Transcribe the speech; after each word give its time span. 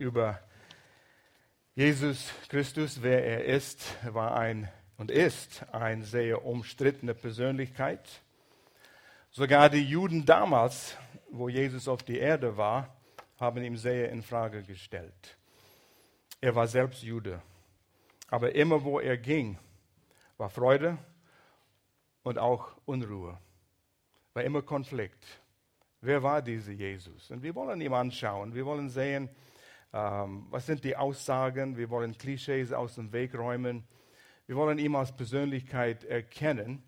über 0.00 0.40
Jesus 1.74 2.32
Christus, 2.48 3.02
wer 3.02 3.22
er 3.22 3.44
ist, 3.44 3.84
war 4.12 4.34
ein 4.34 4.68
und 4.96 5.10
ist 5.10 5.62
eine 5.72 6.04
sehr 6.04 6.44
umstrittene 6.44 7.14
Persönlichkeit. 7.14 8.22
Sogar 9.30 9.68
die 9.68 9.84
Juden 9.84 10.24
damals, 10.24 10.96
wo 11.30 11.50
Jesus 11.50 11.86
auf 11.86 12.02
die 12.02 12.18
Erde 12.18 12.56
war, 12.56 12.96
haben 13.38 13.62
ihn 13.62 13.76
sehr 13.76 14.10
in 14.10 14.22
Frage 14.22 14.62
gestellt. 14.62 15.36
Er 16.40 16.54
war 16.54 16.66
selbst 16.66 17.02
Jude, 17.02 17.42
aber 18.28 18.54
immer 18.54 18.82
wo 18.82 19.00
er 19.00 19.18
ging, 19.18 19.58
war 20.38 20.48
Freude 20.48 20.96
und 22.22 22.38
auch 22.38 22.72
Unruhe, 22.86 23.38
war 24.32 24.44
immer 24.44 24.62
Konflikt. 24.62 25.24
Wer 26.00 26.22
war 26.22 26.40
dieser 26.40 26.72
Jesus? 26.72 27.30
Und 27.30 27.42
wir 27.42 27.54
wollen 27.54 27.82
ihn 27.82 27.92
anschauen. 27.92 28.54
Wir 28.54 28.64
wollen 28.64 28.88
sehen, 28.88 29.28
ähm, 29.92 30.46
was 30.50 30.66
sind 30.66 30.84
die 30.84 30.96
Aussagen. 30.96 31.76
Wir 31.76 31.90
wollen 31.90 32.16
Klischees 32.16 32.72
aus 32.72 32.94
dem 32.94 33.12
Weg 33.12 33.34
räumen. 33.34 33.84
Wir 34.46 34.56
wollen 34.56 34.78
ihn 34.78 34.94
als 34.94 35.14
Persönlichkeit 35.14 36.04
erkennen. 36.04 36.82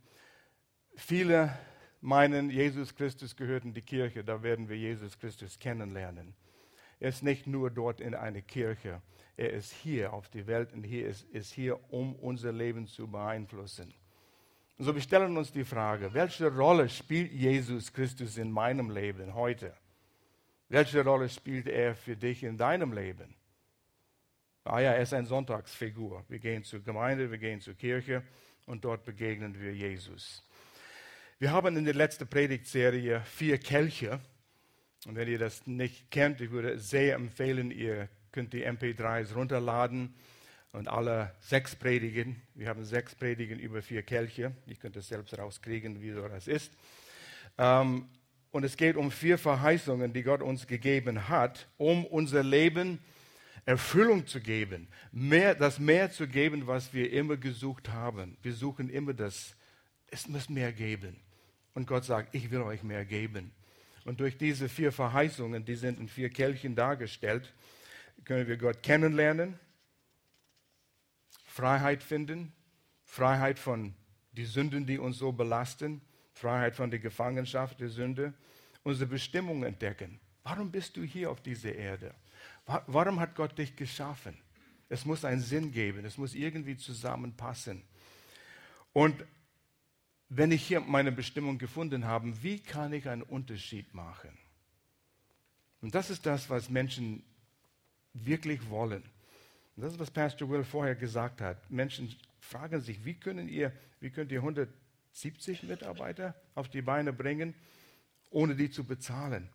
Viele 0.94 1.56
meinen, 2.00 2.50
Jesus 2.50 2.94
Christus 2.94 3.36
gehört 3.36 3.64
in 3.64 3.72
die 3.72 3.82
Kirche. 3.82 4.24
Da 4.24 4.42
werden 4.42 4.68
wir 4.68 4.76
Jesus 4.76 5.18
Christus 5.18 5.58
kennenlernen. 5.58 6.34
Er 7.00 7.08
ist 7.08 7.22
nicht 7.22 7.46
nur 7.46 7.70
dort 7.70 8.00
in 8.00 8.14
einer 8.14 8.42
Kirche. 8.42 9.02
Er 9.36 9.52
ist 9.52 9.72
hier 9.72 10.12
auf 10.12 10.28
der 10.28 10.46
Welt 10.46 10.72
und 10.72 10.84
hier 10.84 11.08
ist, 11.08 11.24
ist 11.30 11.52
hier, 11.52 11.92
um 11.92 12.14
unser 12.16 12.52
Leben 12.52 12.86
zu 12.86 13.08
beeinflussen. 13.08 13.92
Und 14.78 14.84
so 14.84 14.94
wir 14.94 15.02
stellen 15.02 15.36
uns 15.36 15.52
die 15.52 15.64
Frage, 15.64 16.12
welche 16.14 16.54
Rolle 16.54 16.88
spielt 16.88 17.32
Jesus 17.32 17.92
Christus 17.92 18.36
in 18.36 18.52
meinem 18.52 18.90
Leben 18.90 19.34
heute? 19.34 19.74
Welche 20.72 21.04
Rolle 21.04 21.28
spielt 21.28 21.66
er 21.66 21.94
für 21.94 22.16
dich 22.16 22.42
in 22.42 22.56
deinem 22.56 22.94
Leben? 22.94 23.34
Ah 24.64 24.80
ja, 24.80 24.92
er 24.92 25.02
ist 25.02 25.12
eine 25.12 25.26
Sonntagsfigur. 25.26 26.24
Wir 26.28 26.38
gehen 26.38 26.64
zur 26.64 26.80
Gemeinde, 26.82 27.30
wir 27.30 27.36
gehen 27.36 27.60
zur 27.60 27.74
Kirche 27.74 28.22
und 28.64 28.82
dort 28.82 29.04
begegnen 29.04 29.60
wir 29.60 29.74
Jesus. 29.74 30.42
Wir 31.38 31.52
haben 31.52 31.76
in 31.76 31.84
der 31.84 31.92
letzten 31.92 32.26
Predigtserie 32.26 33.20
vier 33.20 33.58
Kelche. 33.58 34.18
Und 35.04 35.14
wenn 35.14 35.28
ihr 35.28 35.38
das 35.38 35.66
nicht 35.66 36.10
kennt, 36.10 36.40
ich 36.40 36.50
würde 36.50 36.78
sehr 36.78 37.16
empfehlen, 37.16 37.70
ihr 37.70 38.08
könnt 38.30 38.54
die 38.54 38.66
MP3s 38.66 39.34
runterladen 39.34 40.14
und 40.72 40.88
alle 40.88 41.34
sechs 41.40 41.76
Predigen. 41.76 42.40
Wir 42.54 42.70
haben 42.70 42.82
sechs 42.86 43.14
Predigen 43.14 43.58
über 43.58 43.82
vier 43.82 44.04
Kelche. 44.04 44.56
Ich 44.64 44.80
könnte 44.80 45.00
es 45.00 45.08
selbst 45.08 45.36
rauskriegen, 45.36 46.00
wie 46.00 46.12
so 46.12 46.26
das 46.26 46.48
ist. 46.48 46.72
Ähm, 47.58 48.08
und 48.52 48.64
es 48.64 48.76
geht 48.76 48.96
um 48.96 49.10
vier 49.10 49.38
Verheißungen, 49.38 50.12
die 50.12 50.22
Gott 50.22 50.42
uns 50.42 50.66
gegeben 50.66 51.28
hat, 51.28 51.68
um 51.78 52.04
unser 52.04 52.42
Leben 52.42 53.00
Erfüllung 53.64 54.26
zu 54.26 54.40
geben, 54.40 54.88
mehr, 55.12 55.54
das 55.54 55.78
mehr 55.78 56.10
zu 56.10 56.26
geben, 56.26 56.66
was 56.66 56.92
wir 56.92 57.12
immer 57.12 57.36
gesucht 57.36 57.88
haben. 57.88 58.36
Wir 58.42 58.52
suchen 58.52 58.90
immer 58.90 59.14
das, 59.14 59.56
es 60.08 60.28
muss 60.28 60.48
mehr 60.48 60.72
geben. 60.72 61.16
Und 61.74 61.86
Gott 61.86 62.04
sagt, 62.04 62.34
ich 62.34 62.50
will 62.50 62.60
euch 62.62 62.82
mehr 62.82 63.04
geben. 63.04 63.52
Und 64.04 64.20
durch 64.20 64.36
diese 64.36 64.68
vier 64.68 64.90
Verheißungen, 64.90 65.64
die 65.64 65.76
sind 65.76 66.00
in 66.00 66.08
vier 66.08 66.28
Kelchen 66.28 66.74
dargestellt, 66.74 67.54
können 68.24 68.48
wir 68.48 68.56
Gott 68.56 68.82
kennenlernen, 68.82 69.58
Freiheit 71.46 72.02
finden, 72.02 72.52
Freiheit 73.04 73.58
von 73.58 73.94
den 74.32 74.46
Sünden, 74.46 74.86
die 74.86 74.98
uns 74.98 75.18
so 75.18 75.32
belasten, 75.32 76.02
Freiheit 76.32 76.74
von 76.74 76.90
der 76.90 77.00
Gefangenschaft 77.00 77.80
der 77.80 77.88
Sünde, 77.88 78.34
unsere 78.82 79.08
Bestimmung 79.08 79.62
entdecken. 79.64 80.18
Warum 80.42 80.70
bist 80.70 80.96
du 80.96 81.02
hier 81.02 81.30
auf 81.30 81.40
dieser 81.40 81.74
Erde? 81.74 82.14
Warum 82.66 83.20
hat 83.20 83.34
Gott 83.34 83.56
dich 83.56 83.76
geschaffen? 83.76 84.36
Es 84.88 85.04
muss 85.04 85.24
einen 85.24 85.40
Sinn 85.40 85.72
geben, 85.72 86.04
es 86.04 86.18
muss 86.18 86.34
irgendwie 86.34 86.76
zusammenpassen. 86.76 87.82
Und 88.92 89.24
wenn 90.28 90.50
ich 90.50 90.66
hier 90.66 90.80
meine 90.80 91.12
Bestimmung 91.12 91.58
gefunden 91.58 92.06
habe, 92.06 92.42
wie 92.42 92.58
kann 92.58 92.92
ich 92.92 93.08
einen 93.08 93.22
Unterschied 93.22 93.94
machen? 93.94 94.36
Und 95.80 95.94
das 95.94 96.10
ist 96.10 96.24
das, 96.26 96.48
was 96.48 96.70
Menschen 96.70 97.22
wirklich 98.14 98.68
wollen. 98.68 99.02
Und 99.76 99.82
das 99.82 99.92
ist, 99.92 99.98
was 99.98 100.10
Pastor 100.10 100.48
Will 100.50 100.64
vorher 100.64 100.94
gesagt 100.94 101.40
hat. 101.40 101.70
Menschen 101.70 102.14
fragen 102.40 102.80
sich, 102.80 103.04
wie, 103.04 103.14
können 103.14 103.48
ihr, 103.48 103.72
wie 104.00 104.10
könnt 104.10 104.30
ihr 104.32 104.42
170 105.12 105.64
Mitarbeiter 105.64 106.34
auf 106.54 106.68
die 106.68 106.82
Beine 106.82 107.12
bringen, 107.12 107.54
ohne 108.30 108.56
die 108.56 108.70
zu 108.70 108.84
bezahlen? 108.84 109.48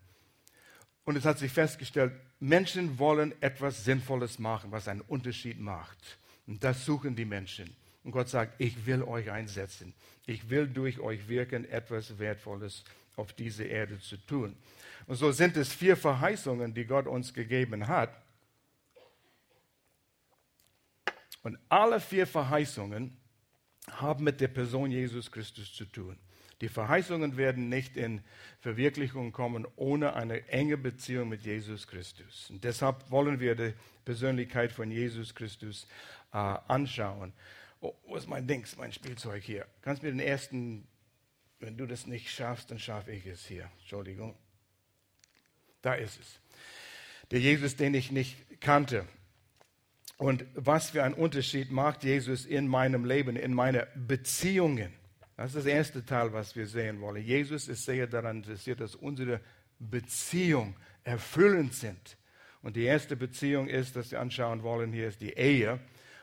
Und 1.04 1.16
es 1.16 1.26
hat 1.26 1.40
sich 1.40 1.52
festgestellt, 1.52 2.14
Menschen 2.40 3.00
wollen 3.00 3.34
etwas 3.42 3.86
Sinnvolles 3.86 4.40
machen, 4.40 4.72
was 4.72 4.88
einen 4.88 5.02
Unterschied 5.02 5.60
macht. 5.60 5.98
Und 6.46 6.64
das 6.64 6.86
suchen 6.86 7.16
die 7.16 7.26
Menschen. 7.26 7.76
Und 8.04 8.12
Gott 8.12 8.30
sagt, 8.30 8.60
ich 8.60 8.86
will 8.86 9.04
euch 9.04 9.32
einsetzen. 9.32 9.94
Ich 10.26 10.50
will 10.50 10.68
durch 10.68 11.00
euch 11.00 11.28
wirken, 11.28 11.66
etwas 11.70 12.20
Wertvolles 12.20 12.84
auf 13.16 13.34
dieser 13.34 13.66
Erde 13.66 14.00
zu 14.00 14.18
tun. 14.18 14.56
Und 15.08 15.16
so 15.16 15.32
sind 15.32 15.58
es 15.58 15.74
vier 15.74 15.98
Verheißungen, 15.98 16.74
die 16.74 16.86
Gott 16.86 17.08
uns 17.08 17.34
gegeben 17.34 17.88
hat. 17.88 18.14
Und 21.44 21.58
alle 21.70 22.00
vier 22.00 22.28
Verheißungen 22.28 23.18
haben 23.92 24.24
mit 24.24 24.42
der 24.42 24.48
Person 24.50 24.92
Jesus 24.92 25.32
Christus 25.32 25.74
zu 25.74 25.86
tun. 25.86 26.18
Die 26.62 26.70
Verheißungen 26.70 27.38
werden 27.38 27.70
nicht 27.70 27.98
in 27.98 28.22
Verwirklichung 28.62 29.32
kommen 29.32 29.68
ohne 29.76 30.16
eine 30.16 30.48
enge 30.48 30.78
Beziehung 30.78 31.30
mit 31.30 31.44
Jesus 31.44 31.88
Christus. 31.88 32.50
Und 32.50 32.64
deshalb 32.64 33.12
wollen 33.12 33.40
wir 33.40 33.56
die 33.56 33.74
Persönlichkeit 34.06 34.72
von 34.72 34.90
Jesus 34.90 35.36
Christus 35.36 35.88
äh, 36.34 36.38
anschauen. 36.38 37.34
Oh, 37.80 37.94
wo 38.08 38.16
ist 38.16 38.28
mein 38.28 38.48
Dings, 38.48 38.76
mein 38.76 38.92
Spielzeug 38.92 39.44
hier? 39.44 39.68
Kannst 39.84 40.02
du 40.02 40.08
mir 40.08 40.14
den 40.14 40.20
ersten, 40.20 40.88
wenn 41.60 41.78
du 41.78 41.86
das 41.86 42.08
nicht 42.08 42.32
schaffst, 42.32 42.72
dann 42.72 42.80
schaffe 42.80 43.12
ich 43.12 43.28
es 43.28 43.46
hier. 43.46 43.70
Entschuldigung. 43.80 44.36
Da 45.84 45.94
ist 45.94 46.20
es. 46.20 46.40
Der 47.30 47.40
Jesus, 47.40 47.76
den 47.76 47.94
ich 47.94 48.12
nicht 48.12 48.60
kannte. 48.62 49.06
Und 50.18 50.46
was 50.56 50.90
für 50.90 51.04
einen 51.04 51.14
Unterschied 51.14 51.72
macht 51.72 52.04
Jesus 52.04 52.46
in 52.46 52.68
meinem 52.68 53.06
Leben, 53.06 53.36
in 53.36 53.54
meinen 53.54 53.84
Beziehungen? 53.96 54.92
Das 55.36 55.48
ist 55.48 55.58
das 55.58 55.66
erste 55.66 56.04
Teil, 56.04 56.34
was 56.34 56.56
wir 56.56 56.66
sehen 56.66 57.00
wollen. 57.02 57.24
Jesus 57.24 57.68
ist 57.68 57.86
sehr 57.86 58.08
daran 58.08 58.38
interessiert, 58.38 58.80
dass 58.80 58.96
unsere 58.96 59.40
Beziehungen 59.78 60.76
erfüllend 61.04 61.76
sind. 61.76 62.18
Und 62.64 62.76
die 62.76 62.86
erste 62.86 63.16
Beziehung 63.16 63.68
ist, 63.68 63.96
dass 63.96 64.10
wir 64.10 64.20
anschauen 64.20 64.64
wollen, 64.64 64.92
hier 64.92 65.08
ist 65.08 65.22
die 65.22 65.34
Ehe. 65.34 65.80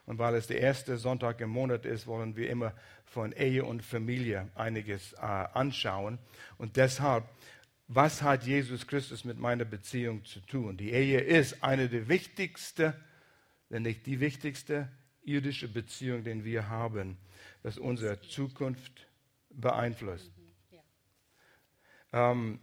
Und 0.06 0.19
weil 0.19 0.34
es 0.34 0.49
der 0.49 0.61
erste 0.61 0.99
Sonntag 0.99 1.41
im 1.41 1.50
Monat 1.50 1.87
ist, 1.87 2.09
wollen 2.09 2.37
wir 2.37 2.50
immer 2.50 2.75
von 3.05 3.32
Ehe 3.32 3.65
und 3.65 3.82
Familie 3.84 4.49
einiges 4.56 5.12
äh, 5.15 5.19
anschauen. 5.21 6.19
Und 6.59 6.76
deshalb, 6.76 7.25
was 7.87 8.22
hat 8.22 8.44
Jesus 8.44 8.87
Christus 8.88 9.25
mit 9.25 9.38
meiner 9.38 9.65
Beziehung 9.65 10.25
zu 10.25 10.41
tun? 10.41 10.76
Die 10.76 10.91
Ehe 10.91 11.21
ist 11.21 11.62
eine 11.62 11.88
der 11.88 12.09
wichtigsten 12.09 12.93
nicht 13.81 14.07
die 14.07 14.21
wichtigste 14.21 14.89
irdische 15.23 15.69
Beziehung, 15.69 16.25
die 16.25 16.45
wir 16.45 16.69
haben, 16.69 17.17
das 17.62 17.79
unsere 17.79 18.21
Zukunft 18.21 19.07
beeinflusst. 19.51 20.31
Ähm, 22.12 22.61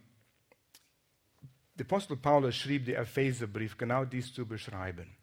der 1.74 1.86
Apostel 1.86 2.16
Paulus 2.16 2.56
schrieb 2.56 2.86
den 2.86 2.96
Epheserbrief, 2.96 3.76
genau 3.76 4.04
dies 4.04 4.32
zu 4.32 4.46
beschreiben. 4.46 5.16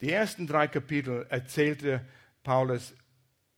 Die 0.00 0.10
ersten 0.10 0.46
drei 0.46 0.68
Kapitel 0.68 1.26
erzählte 1.30 2.04
Paulus 2.42 2.94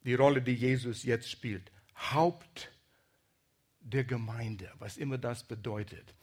die 0.05 0.15
Rolle, 0.15 0.41
die 0.41 0.55
Jesus 0.55 1.03
jetzt 1.03 1.29
spielt. 1.31 1.71
Haupt 1.97 2.71
der 3.81 4.05
Gemeinde, 4.05 4.71
was 4.79 4.97
immer 4.97 5.19
das 5.19 5.43
bedeutet. 5.43 6.15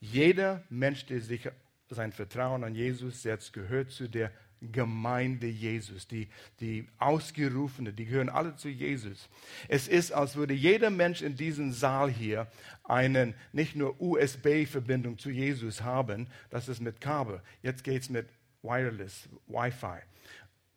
Jeder 0.00 0.64
Mensch, 0.68 1.06
der 1.06 1.20
sich 1.20 1.48
sein 1.88 2.12
Vertrauen 2.12 2.64
an 2.64 2.74
Jesus 2.74 3.22
setzt, 3.22 3.52
gehört 3.52 3.90
zu 3.90 4.08
der 4.08 4.32
Gemeinde 4.70 5.46
Jesus, 5.46 6.06
die, 6.06 6.28
die 6.60 6.86
Ausgerufene, 6.98 7.92
die 7.92 8.04
gehören 8.04 8.28
alle 8.28 8.54
zu 8.56 8.68
Jesus. 8.68 9.28
Es 9.68 9.88
ist, 9.88 10.12
als 10.12 10.36
würde 10.36 10.54
jeder 10.54 10.90
Mensch 10.90 11.22
in 11.22 11.36
diesem 11.36 11.72
Saal 11.72 12.10
hier 12.10 12.46
einen 12.84 13.34
nicht 13.52 13.74
nur 13.74 14.00
USB-Verbindung 14.00 15.18
zu 15.18 15.30
Jesus 15.30 15.82
haben, 15.82 16.28
das 16.50 16.68
ist 16.68 16.80
mit 16.80 17.00
Kabel, 17.00 17.40
jetzt 17.62 17.82
geht 17.82 18.02
es 18.02 18.10
mit 18.10 18.28
Wireless, 18.62 19.28
Wi-Fi. 19.48 19.98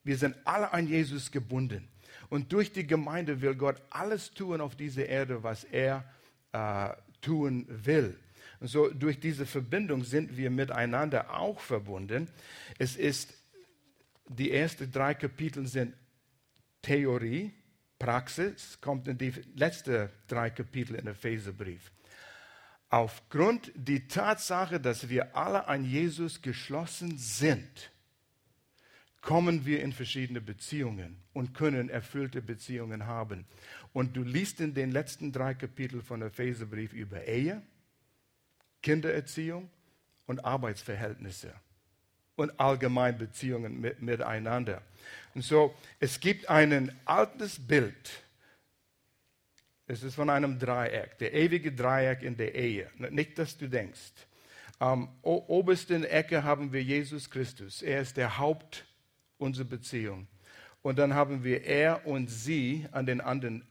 Wir 0.04 0.18
sind 0.18 0.36
alle 0.46 0.72
an 0.74 0.88
Jesus 0.88 1.32
gebunden. 1.32 1.88
Und 2.30 2.52
durch 2.54 2.72
die 2.72 2.88
Gemeinde 2.88 3.42
will 3.42 3.56
Gott 3.56 3.82
alles 3.90 4.32
tun 4.32 4.62
auf 4.62 4.76
dieser 4.76 5.06
Erde, 5.06 5.44
was 5.44 5.64
er 5.64 6.06
äh, 6.54 6.90
tun 7.22 7.66
will. 7.68 8.18
Und 8.60 8.68
so 8.68 8.90
durch 8.90 9.20
diese 9.20 9.46
Verbindung 9.46 10.04
sind 10.04 10.38
wir 10.38 10.50
miteinander 10.50 11.38
auch 11.38 11.60
verbunden. 11.60 12.28
Es 12.78 12.96
ist 12.96 13.34
die 14.28 14.52
ersten 14.52 14.92
drei 14.92 15.14
Kapitel 15.14 15.68
sind 15.68 15.94
Theorie, 16.82 17.54
Praxis, 17.98 18.80
kommt 18.82 19.08
in 19.08 19.18
die 19.18 19.32
letzten 19.56 20.10
drei 20.28 20.50
Kapitel 20.50 20.96
in 20.96 21.08
Epheserbrief. 21.08 21.92
aufgrund 22.90 23.72
der 23.76 24.08
Tatsache, 24.08 24.80
dass 24.80 25.10
wir 25.10 25.36
alle 25.36 25.68
an 25.68 25.84
Jesus 25.84 26.42
geschlossen 26.42 27.18
sind, 27.18 27.92
kommen 29.22 29.66
wir 29.66 29.82
in 29.82 29.92
verschiedene 29.92 30.40
Beziehungen 30.40 31.18
und 31.34 31.54
können 31.54 31.90
erfüllte 31.90 32.42
Beziehungen 32.42 33.06
haben. 33.06 33.46
Und 33.92 34.16
du 34.16 34.24
liest 34.24 34.62
in 34.62 34.74
den 34.74 34.92
letzten 34.92 35.32
drei 35.32 35.56
Kapiteln 35.56 36.04
von 36.04 36.22
Epheserbrief 36.22 36.94
über 36.94 37.26
Ehe, 37.26 37.62
Kindererziehung 38.84 39.70
und 40.28 40.46
Arbeitsverhältnisse 40.46 41.54
und 42.36 42.60
allgemein 42.60 43.18
Beziehungen 43.18 43.80
mit, 43.80 44.02
miteinander. 44.02 44.82
Und 45.34 45.44
so, 45.44 45.76
es 46.00 46.20
gibt 46.20 46.50
ein 46.50 46.98
altes 47.06 47.60
Bild. 47.60 48.24
Es 49.88 50.02
ist 50.02 50.16
von 50.16 50.30
einem 50.30 50.58
Dreieck, 50.58 51.18
der 51.20 51.34
ewige 51.34 51.72
Dreieck 51.72 52.24
in 52.24 52.38
der 52.38 52.56
Ehe. 52.56 52.90
Nicht, 53.12 53.38
dass 53.38 53.58
du 53.58 53.68
denkst. 53.68 54.14
Am 54.80 55.10
obersten 55.22 56.04
Ecke 56.04 56.44
haben 56.44 56.74
wir 56.74 56.84
Jesus 56.84 57.30
Christus. 57.30 57.82
Er 57.82 58.02
ist 58.02 58.18
der 58.18 58.38
Haupt 58.38 58.86
unserer 59.38 59.66
Beziehung. 59.66 60.28
Und 60.82 61.00
dann 61.00 61.14
haben 61.14 61.44
wir 61.44 61.64
er 61.64 62.06
und 62.06 62.30
sie 62.30 62.86
an 62.92 63.06
den 63.06 63.22
anderen 63.22 63.66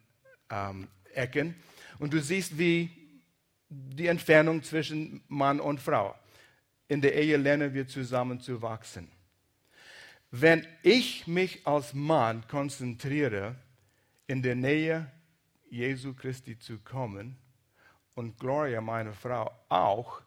ähm, 0.51 0.89
Ecken. 1.15 1.55
Und 1.99 2.13
du 2.13 2.21
siehst, 2.21 2.59
wie 2.59 2.91
die 3.69 4.07
Entfernung 4.07 4.63
zwischen 4.63 5.23
Mann 5.29 5.61
und 5.61 5.81
Frau. 5.81 6.15
In 6.95 7.01
der 7.01 7.17
Ehe 7.17 7.37
lernen 7.37 7.75
wir 7.75 7.89
zusammen 7.89 8.39
zu 8.39 8.63
wachsen. 8.63 9.09
Wenn 10.31 10.65
ich 10.85 11.27
mich 11.27 11.67
als 11.67 11.93
Mann 11.93 12.47
konzentriere, 12.47 13.57
in 14.29 14.43
der 14.43 14.55
Nähe 14.55 15.11
Jesu 15.69 16.15
Christi 16.15 16.57
zu 16.57 16.79
kommen 16.79 17.37
und 18.15 18.39
Gloria, 18.39 18.81
meine 18.81 19.13
Frau, 19.13 19.51
auch 19.69 20.23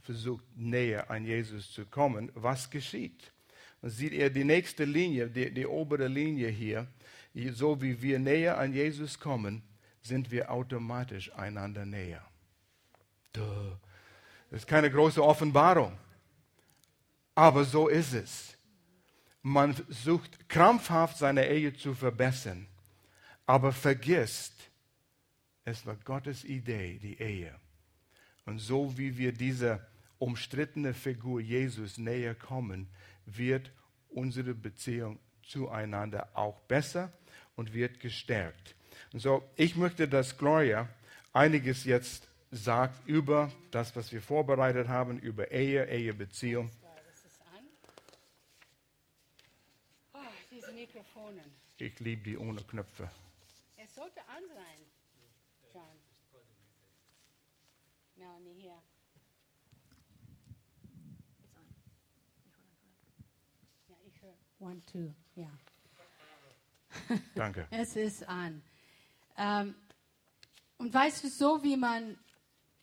versucht 0.00 0.44
näher 0.56 1.08
an 1.08 1.24
Jesus 1.24 1.70
zu 1.70 1.86
kommen, 1.86 2.32
was 2.34 2.68
geschieht? 2.68 3.32
Dann 3.80 3.90
sieht 3.92 4.12
er 4.12 4.28
die 4.28 4.42
nächste 4.42 4.84
Linie, 4.84 5.28
die, 5.28 5.54
die 5.54 5.66
obere 5.66 6.08
Linie 6.08 6.48
hier. 6.48 6.88
So 7.52 7.80
wie 7.80 8.02
wir 8.02 8.18
näher 8.18 8.58
an 8.58 8.72
Jesus 8.72 9.20
kommen, 9.20 9.62
sind 10.00 10.32
wir 10.32 10.50
automatisch 10.50 11.32
einander 11.32 11.86
näher. 11.86 12.26
Duh. 13.32 13.76
Das 14.52 14.60
ist 14.60 14.66
keine 14.66 14.90
große 14.90 15.24
Offenbarung. 15.24 15.96
Aber 17.34 17.64
so 17.64 17.88
ist 17.88 18.12
es. 18.12 18.54
Man 19.40 19.74
sucht 19.88 20.46
krampfhaft 20.46 21.16
seine 21.16 21.48
Ehe 21.48 21.74
zu 21.74 21.94
verbessern, 21.94 22.66
aber 23.46 23.72
vergisst, 23.72 24.52
es 25.64 25.86
war 25.86 25.96
Gottes 25.96 26.44
Idee, 26.44 26.98
die 26.98 27.18
Ehe. 27.18 27.58
Und 28.44 28.58
so 28.58 28.98
wie 28.98 29.16
wir 29.16 29.32
dieser 29.32 29.86
umstrittene 30.18 30.92
Figur 30.92 31.40
Jesus 31.40 31.96
näher 31.96 32.34
kommen, 32.34 32.90
wird 33.24 33.72
unsere 34.10 34.52
Beziehung 34.52 35.18
zueinander 35.42 36.28
auch 36.34 36.60
besser 36.60 37.10
und 37.56 37.72
wird 37.72 38.00
gestärkt. 38.00 38.74
Und 39.14 39.20
so, 39.20 39.42
ich 39.56 39.76
möchte, 39.76 40.06
dass 40.06 40.36
Gloria 40.36 40.90
einiges 41.32 41.84
jetzt 41.84 42.28
sagt 42.52 43.08
über 43.08 43.50
das, 43.70 43.96
was 43.96 44.12
wir 44.12 44.20
vorbereitet 44.20 44.86
haben, 44.86 45.18
über 45.18 45.50
Ehe, 45.50 45.88
Ehebeziehung. 45.88 46.70
Oh, 50.12 50.18
diese 50.50 50.70
Mikrofonen. 50.72 51.50
Ich 51.78 51.98
liebe 51.98 52.22
die 52.22 52.36
ohne 52.36 52.62
Knöpfe. 52.62 53.10
Es 53.76 53.94
sollte 53.94 54.20
an 54.28 54.42
sein, 54.54 54.78
John. 55.72 55.82
No, 58.16 58.38
nie 58.40 58.60
hier. 58.60 58.82
Ja, 63.88 63.96
ich 64.06 64.22
höre. 64.22 64.36
One, 64.60 64.82
two, 64.84 65.14
ja. 65.34 65.50
Danke. 67.34 67.66
Es 67.70 67.96
ist 67.96 68.28
an. 68.28 68.62
Ähm, 69.38 69.74
und 70.76 70.92
weißt 70.92 71.24
du, 71.24 71.28
so 71.28 71.62
wie 71.62 71.76
man 71.76 72.18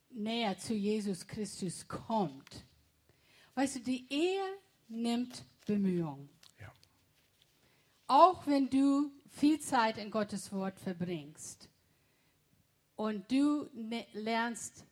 näher 0.10 0.58
zu 0.58 0.74
Jesus 0.74 1.26
Christus 1.26 1.88
kommt, 1.88 2.66
weißt 3.56 3.78
du, 3.78 3.80
die 3.82 4.06
Ehe 4.12 4.44
nimmt 4.88 5.46
Bemühung. 5.66 6.30
Ja. 6.60 6.72
Auch 8.08 8.46
wenn 8.48 8.70
du 8.70 9.12
viel 9.30 9.60
Zeit 9.60 9.98
in 9.98 10.12
Gottes 10.12 10.52
Wort 10.52 10.80
verbringst 10.80 11.70
und 12.96 13.32
du 13.32 13.70
ne- 13.74 14.08
lernst 14.14 14.86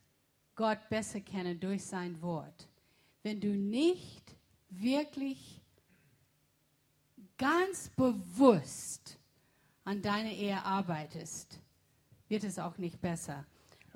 Gott 0.54 0.88
besser 0.88 1.20
kennen 1.20 1.58
durch 1.58 1.84
sein 1.84 2.20
Wort, 2.22 2.68
wenn 3.22 3.40
du 3.40 3.48
nicht 3.48 4.34
wirklich 4.70 5.60
ganz 7.36 7.88
bewusst 7.90 9.18
an 9.84 10.02
deiner 10.02 10.30
Ehe 10.32 10.62
arbeitest, 10.62 11.60
wird 12.28 12.44
es 12.44 12.58
auch 12.58 12.76
nicht 12.78 13.00
besser. 13.00 13.46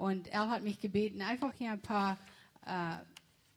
Und 0.03 0.27
er 0.33 0.51
hat 0.51 0.65
mich 0.65 0.81
gebeten, 0.81 1.23
einfach 1.23 1.53
hier 1.57 1.71
ein 1.71 1.81
paar 1.81 2.19
äh, 2.67 2.97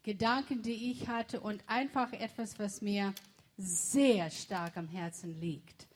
Gedanken, 0.04 0.62
die 0.62 0.92
ich 0.92 1.08
hatte 1.08 1.40
und 1.40 1.64
einfach 1.66 2.14
etwas, 2.14 2.60
was 2.60 2.84
mir 2.84 3.16
sehr 3.58 4.30
stark 4.30 4.78
am 4.78 4.88
Herzen 4.88 5.32
liegt. 5.40 5.88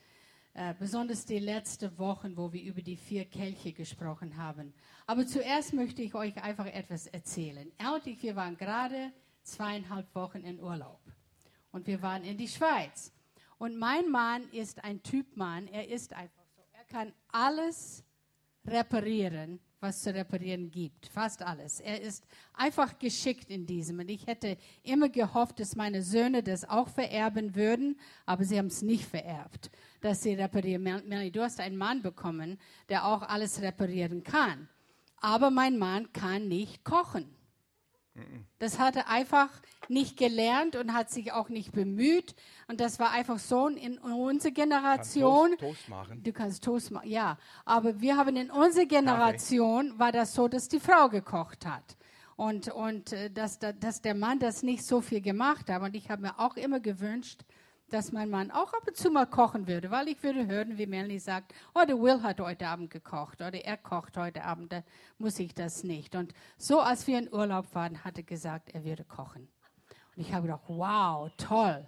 Äh, 0.54 0.74
besonders 0.76 1.24
die 1.24 1.38
letzten 1.38 1.96
Wochen, 1.98 2.36
wo 2.36 2.52
wir 2.52 2.64
über 2.64 2.82
die 2.82 2.96
vier 2.96 3.26
Kelche 3.26 3.72
gesprochen 3.72 4.36
haben. 4.36 4.74
Aber 5.06 5.24
zuerst 5.24 5.72
möchte 5.72 6.02
ich 6.02 6.16
euch 6.16 6.42
einfach 6.42 6.66
etwas 6.66 7.06
erzählen. 7.06 7.70
Er 7.78 7.94
und 7.94 8.04
ich, 8.08 8.20
wir 8.20 8.34
waren 8.34 8.56
gerade 8.56 9.12
zweieinhalb 9.44 10.12
Wochen 10.16 10.38
in 10.38 10.58
Urlaub. 10.58 11.00
Und 11.70 11.86
wir 11.86 12.02
waren 12.02 12.24
in 12.24 12.36
die 12.36 12.48
Schweiz. 12.48 13.12
Und 13.58 13.78
mein 13.78 14.10
Mann 14.10 14.50
ist 14.50 14.82
ein 14.82 15.00
Typ 15.04 15.36
Mann. 15.36 15.68
Er 15.68 15.86
ist 15.86 16.12
einfach 16.12 16.42
so. 16.56 16.62
Er 16.72 16.84
kann 16.86 17.12
alles 17.28 18.02
reparieren, 18.66 19.60
was 19.80 20.02
zu 20.02 20.14
reparieren 20.14 20.70
gibt. 20.70 21.06
Fast 21.08 21.42
alles. 21.42 21.80
Er 21.80 22.00
ist 22.00 22.24
einfach 22.52 22.98
geschickt 22.98 23.50
in 23.50 23.66
diesem. 23.66 23.98
Und 23.98 24.10
ich 24.10 24.26
hätte 24.26 24.56
immer 24.82 25.08
gehofft, 25.08 25.58
dass 25.58 25.74
meine 25.74 26.02
Söhne 26.02 26.42
das 26.42 26.68
auch 26.68 26.88
vererben 26.88 27.54
würden, 27.54 27.98
aber 28.26 28.44
sie 28.44 28.58
haben 28.58 28.66
es 28.66 28.82
nicht 28.82 29.04
vererbt, 29.04 29.70
dass 30.00 30.22
sie 30.22 30.34
reparieren. 30.34 30.82
Mel- 30.82 31.02
Melanie, 31.06 31.30
du 31.30 31.42
hast 31.42 31.60
einen 31.60 31.76
Mann 31.76 32.02
bekommen, 32.02 32.58
der 32.88 33.06
auch 33.06 33.22
alles 33.22 33.62
reparieren 33.62 34.22
kann. 34.22 34.68
Aber 35.22 35.50
mein 35.50 35.78
Mann 35.78 36.12
kann 36.12 36.48
nicht 36.48 36.84
kochen. 36.84 37.28
Das 38.58 38.78
hat 38.78 38.96
er 38.96 39.08
einfach 39.08 39.48
nicht 39.88 40.16
gelernt 40.16 40.76
und 40.76 40.92
hat 40.92 41.10
sich 41.10 41.32
auch 41.32 41.48
nicht 41.48 41.72
bemüht. 41.72 42.34
Und 42.68 42.80
das 42.80 42.98
war 42.98 43.10
einfach 43.12 43.38
so 43.38 43.68
in 43.68 43.98
unserer 43.98 44.52
Generation. 44.52 45.50
Toast, 45.56 45.60
Toast 45.60 45.88
machen. 45.88 46.22
Du 46.22 46.32
kannst 46.32 46.64
Toast 46.64 46.90
machen, 46.90 47.08
ja. 47.08 47.38
Aber 47.64 48.00
wir 48.00 48.16
haben 48.16 48.36
in 48.36 48.50
unserer 48.50 48.84
Generation 48.86 49.98
war 49.98 50.12
das 50.12 50.34
so, 50.34 50.48
dass 50.48 50.68
die 50.68 50.80
Frau 50.80 51.08
gekocht 51.08 51.64
hat. 51.66 51.96
Und, 52.36 52.68
und 52.68 53.12
äh, 53.12 53.30
dass, 53.30 53.58
da- 53.58 53.72
dass 53.72 54.00
der 54.02 54.14
Mann 54.14 54.38
das 54.38 54.62
nicht 54.62 54.84
so 54.84 55.00
viel 55.00 55.20
gemacht 55.20 55.68
hat. 55.70 55.82
Und 55.82 55.94
ich 55.94 56.10
habe 56.10 56.22
mir 56.22 56.38
auch 56.38 56.56
immer 56.56 56.80
gewünscht, 56.80 57.40
dass 57.92 58.12
mein 58.12 58.30
Mann 58.30 58.50
auch 58.50 58.72
ab 58.72 58.86
und 58.86 58.96
zu 58.96 59.10
mal 59.10 59.26
kochen 59.26 59.66
würde, 59.66 59.90
weil 59.90 60.08
ich 60.08 60.22
würde 60.22 60.46
hören, 60.46 60.78
wie 60.78 60.86
Melanie 60.86 61.18
sagt, 61.18 61.52
oh, 61.74 61.84
der 61.86 62.00
Will 62.00 62.22
hat 62.22 62.40
heute 62.40 62.66
Abend 62.66 62.90
gekocht 62.90 63.40
oder 63.40 63.64
er 63.64 63.76
kocht 63.76 64.16
heute 64.16 64.44
Abend, 64.44 64.72
da 64.72 64.82
muss 65.18 65.38
ich 65.38 65.54
das 65.54 65.84
nicht. 65.84 66.14
Und 66.14 66.32
so, 66.56 66.80
als 66.80 67.06
wir 67.06 67.18
in 67.18 67.32
Urlaub 67.32 67.74
waren, 67.74 68.02
hat 68.04 68.16
er 68.16 68.22
gesagt, 68.22 68.70
er 68.74 68.84
würde 68.84 69.04
kochen. 69.04 69.48
Und 70.16 70.22
ich 70.22 70.32
habe 70.32 70.46
gedacht, 70.46 70.62
wow, 70.68 71.30
toll. 71.36 71.86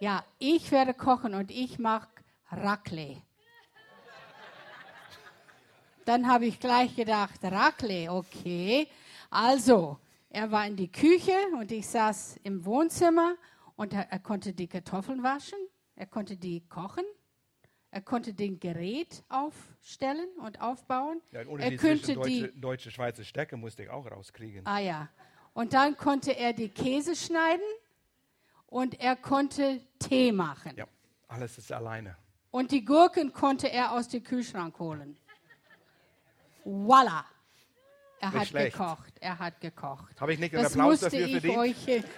Ja, 0.00 0.24
ich 0.38 0.70
werde 0.70 0.94
kochen 0.94 1.34
und 1.34 1.50
ich 1.50 1.78
mache 1.78 2.08
Raclette. 2.50 3.22
Dann 6.04 6.28
habe 6.28 6.46
ich 6.46 6.60
gleich 6.60 6.94
gedacht, 6.96 7.42
Raclette, 7.42 8.12
okay. 8.12 8.88
Also, 9.30 9.98
er 10.28 10.50
war 10.50 10.66
in 10.66 10.76
die 10.76 10.90
Küche 10.90 11.36
und 11.58 11.70
ich 11.70 11.86
saß 11.86 12.40
im 12.42 12.64
Wohnzimmer 12.64 13.34
und 13.76 13.92
er, 13.92 14.10
er 14.10 14.18
konnte 14.18 14.52
die 14.52 14.68
Kartoffeln 14.68 15.22
waschen, 15.22 15.58
er 15.96 16.06
konnte 16.06 16.36
die 16.36 16.66
kochen, 16.68 17.04
er 17.90 18.02
konnte 18.02 18.34
den 18.34 18.58
Gerät 18.58 19.22
aufstellen 19.28 20.28
und 20.44 20.60
aufbauen. 20.60 21.20
Ja, 21.30 21.44
den 21.44 21.58
er 21.60 21.76
könnte 21.76 22.14
zwischen 22.14 22.22
die, 22.22 22.40
deutsche, 22.40 22.58
deutsche 22.58 22.90
Schweizer 22.90 23.24
Stecke 23.24 23.56
musste 23.56 23.84
ich 23.84 23.90
auch 23.90 24.10
rauskriegen. 24.10 24.66
Ah 24.66 24.78
ja. 24.80 25.08
Und 25.52 25.72
dann 25.72 25.96
konnte 25.96 26.36
er 26.36 26.52
die 26.52 26.68
Käse 26.68 27.14
schneiden 27.14 27.64
und 28.66 28.98
er 29.00 29.14
konnte 29.14 29.80
Tee 30.00 30.32
machen. 30.32 30.72
Ja, 30.76 30.86
alles 31.28 31.58
ist 31.58 31.70
alleine. 31.70 32.16
Und 32.50 32.72
die 32.72 32.84
Gurken 32.84 33.32
konnte 33.32 33.70
er 33.70 33.92
aus 33.92 34.08
dem 34.08 34.22
Kühlschrank 34.22 34.78
holen. 34.78 35.16
Voila. 36.64 37.24
Er 38.20 38.30
Nicht 38.30 38.40
hat 38.40 38.48
schlecht. 38.48 38.76
gekocht. 38.76 39.12
Er 39.20 39.38
hat 39.38 39.60
gekocht. 39.60 40.20
Habe 40.20 40.32
ich 40.32 40.38
nicht 40.38 40.54
einen 40.54 40.64
Das 40.64 40.72
Applaus 40.72 41.00
dafür 41.00 41.26
ich 41.26 41.40
verdient? 41.76 42.06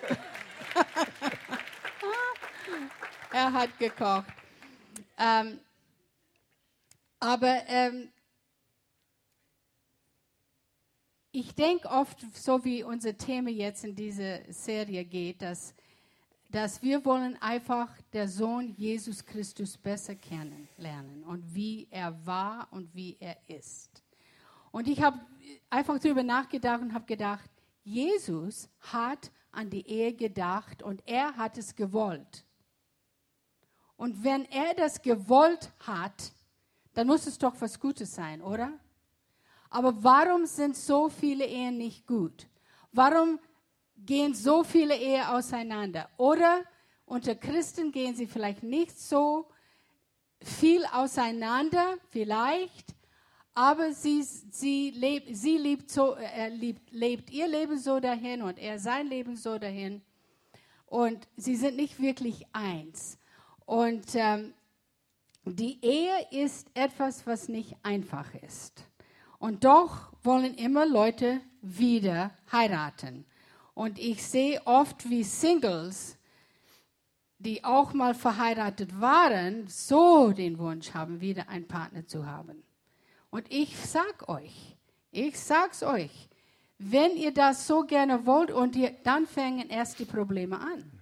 er 3.32 3.52
hat 3.52 3.78
gekocht. 3.78 4.26
Ähm, 5.18 5.60
aber 7.20 7.62
ähm, 7.66 8.10
ich 11.32 11.54
denke 11.54 11.88
oft, 11.90 12.18
so 12.34 12.64
wie 12.64 12.82
unser 12.82 13.14
Thema 13.14 13.50
jetzt 13.50 13.84
in 13.84 13.94
dieser 13.94 14.40
Serie 14.50 15.04
geht, 15.04 15.42
dass, 15.42 15.74
dass 16.48 16.82
wir 16.82 17.04
wollen 17.04 17.36
einfach 17.42 17.90
der 18.14 18.26
Sohn 18.26 18.74
Jesus 18.78 19.24
Christus 19.24 19.76
besser 19.76 20.14
kennenlernen 20.14 21.24
und 21.24 21.54
wie 21.54 21.88
er 21.90 22.26
war 22.26 22.68
und 22.70 22.94
wie 22.94 23.18
er 23.20 23.36
ist. 23.48 24.02
Und 24.70 24.88
ich 24.88 25.02
habe 25.02 25.20
einfach 25.68 25.98
darüber 25.98 26.22
nachgedacht 26.22 26.80
und 26.80 26.94
habe 26.94 27.04
gedacht, 27.04 27.50
Jesus 27.84 28.70
hat 28.80 29.30
an 29.52 29.68
die 29.68 29.86
Ehe 29.86 30.14
gedacht 30.14 30.82
und 30.82 31.02
er 31.06 31.36
hat 31.36 31.58
es 31.58 31.76
gewollt. 31.76 32.45
Und 33.96 34.22
wenn 34.22 34.44
er 34.46 34.74
das 34.74 35.00
gewollt 35.00 35.70
hat, 35.80 36.32
dann 36.94 37.06
muss 37.06 37.26
es 37.26 37.38
doch 37.38 37.54
was 37.60 37.78
Gutes 37.78 38.14
sein, 38.14 38.42
oder? 38.42 38.72
Aber 39.70 40.02
warum 40.02 40.46
sind 40.46 40.76
so 40.76 41.08
viele 41.08 41.46
Ehen 41.46 41.78
nicht 41.78 42.06
gut? 42.06 42.46
Warum 42.92 43.38
gehen 43.96 44.34
so 44.34 44.64
viele 44.64 44.96
Ehen 44.96 45.24
auseinander? 45.24 46.08
Oder 46.16 46.62
unter 47.04 47.34
Christen 47.34 47.92
gehen 47.92 48.14
sie 48.14 48.26
vielleicht 48.26 48.62
nicht 48.62 48.98
so 48.98 49.48
viel 50.42 50.84
auseinander, 50.86 51.96
vielleicht, 52.10 52.94
aber 53.54 53.92
sie, 53.92 54.22
sie, 54.22 54.90
lebt, 54.90 55.34
sie 55.34 55.56
liebt, 55.56 55.90
so, 55.90 56.12
er 56.12 56.50
liebt, 56.50 56.92
lebt 56.92 57.30
ihr 57.30 57.46
Leben 57.46 57.78
so 57.78 58.00
dahin 58.00 58.42
und 58.42 58.58
er 58.58 58.78
sein 58.78 59.06
Leben 59.06 59.34
so 59.36 59.58
dahin. 59.58 60.02
Und 60.84 61.26
sie 61.36 61.56
sind 61.56 61.76
nicht 61.76 62.00
wirklich 62.00 62.46
eins. 62.52 63.18
Und 63.66 64.14
ähm, 64.14 64.54
die 65.44 65.78
Ehe 65.84 66.26
ist 66.30 66.68
etwas, 66.74 67.26
was 67.26 67.48
nicht 67.48 67.76
einfach 67.82 68.32
ist. 68.34 68.84
Und 69.38 69.64
doch 69.64 70.12
wollen 70.22 70.54
immer 70.54 70.86
Leute 70.86 71.40
wieder 71.60 72.30
heiraten. 72.50 73.26
Und 73.74 73.98
ich 73.98 74.26
sehe 74.26 74.66
oft, 74.66 75.10
wie 75.10 75.22
Singles, 75.22 76.16
die 77.38 77.62
auch 77.64 77.92
mal 77.92 78.14
verheiratet 78.14 79.00
waren, 79.00 79.66
so 79.68 80.32
den 80.32 80.58
Wunsch 80.58 80.94
haben, 80.94 81.20
wieder 81.20 81.48
einen 81.48 81.68
Partner 81.68 82.06
zu 82.06 82.26
haben. 82.26 82.62
Und 83.30 83.52
ich 83.52 83.76
sag 83.76 84.28
euch, 84.28 84.76
ich 85.10 85.38
sag's 85.38 85.82
euch, 85.82 86.28
wenn 86.78 87.16
ihr 87.16 87.32
das 87.32 87.66
so 87.66 87.82
gerne 87.82 88.26
wollt 88.26 88.50
und 88.50 88.76
ihr, 88.76 88.94
dann 89.02 89.26
fangen 89.26 89.68
erst 89.68 89.98
die 89.98 90.04
Probleme 90.04 90.58
an. 90.58 90.95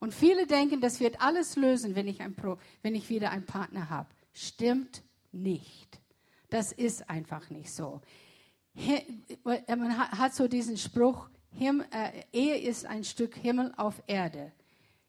Und 0.00 0.14
viele 0.14 0.46
denken, 0.46 0.80
das 0.80 1.00
wird 1.00 1.20
alles 1.20 1.56
lösen, 1.56 1.94
wenn 1.94 2.06
ich, 2.06 2.20
ein 2.20 2.34
Pro, 2.34 2.58
wenn 2.82 2.94
ich 2.94 3.08
wieder 3.08 3.30
einen 3.30 3.46
Partner 3.46 3.90
habe. 3.90 4.08
Stimmt 4.32 5.02
nicht. 5.32 6.00
Das 6.50 6.72
ist 6.72 7.10
einfach 7.10 7.50
nicht 7.50 7.72
so. 7.72 8.00
Man 9.66 9.98
hat 9.98 10.34
so 10.34 10.46
diesen 10.46 10.76
Spruch, 10.76 11.28
äh, 11.60 12.22
Ehe 12.32 12.58
ist 12.58 12.86
ein 12.86 13.02
Stück 13.02 13.34
Himmel 13.34 13.72
auf 13.76 14.00
Erde. 14.06 14.52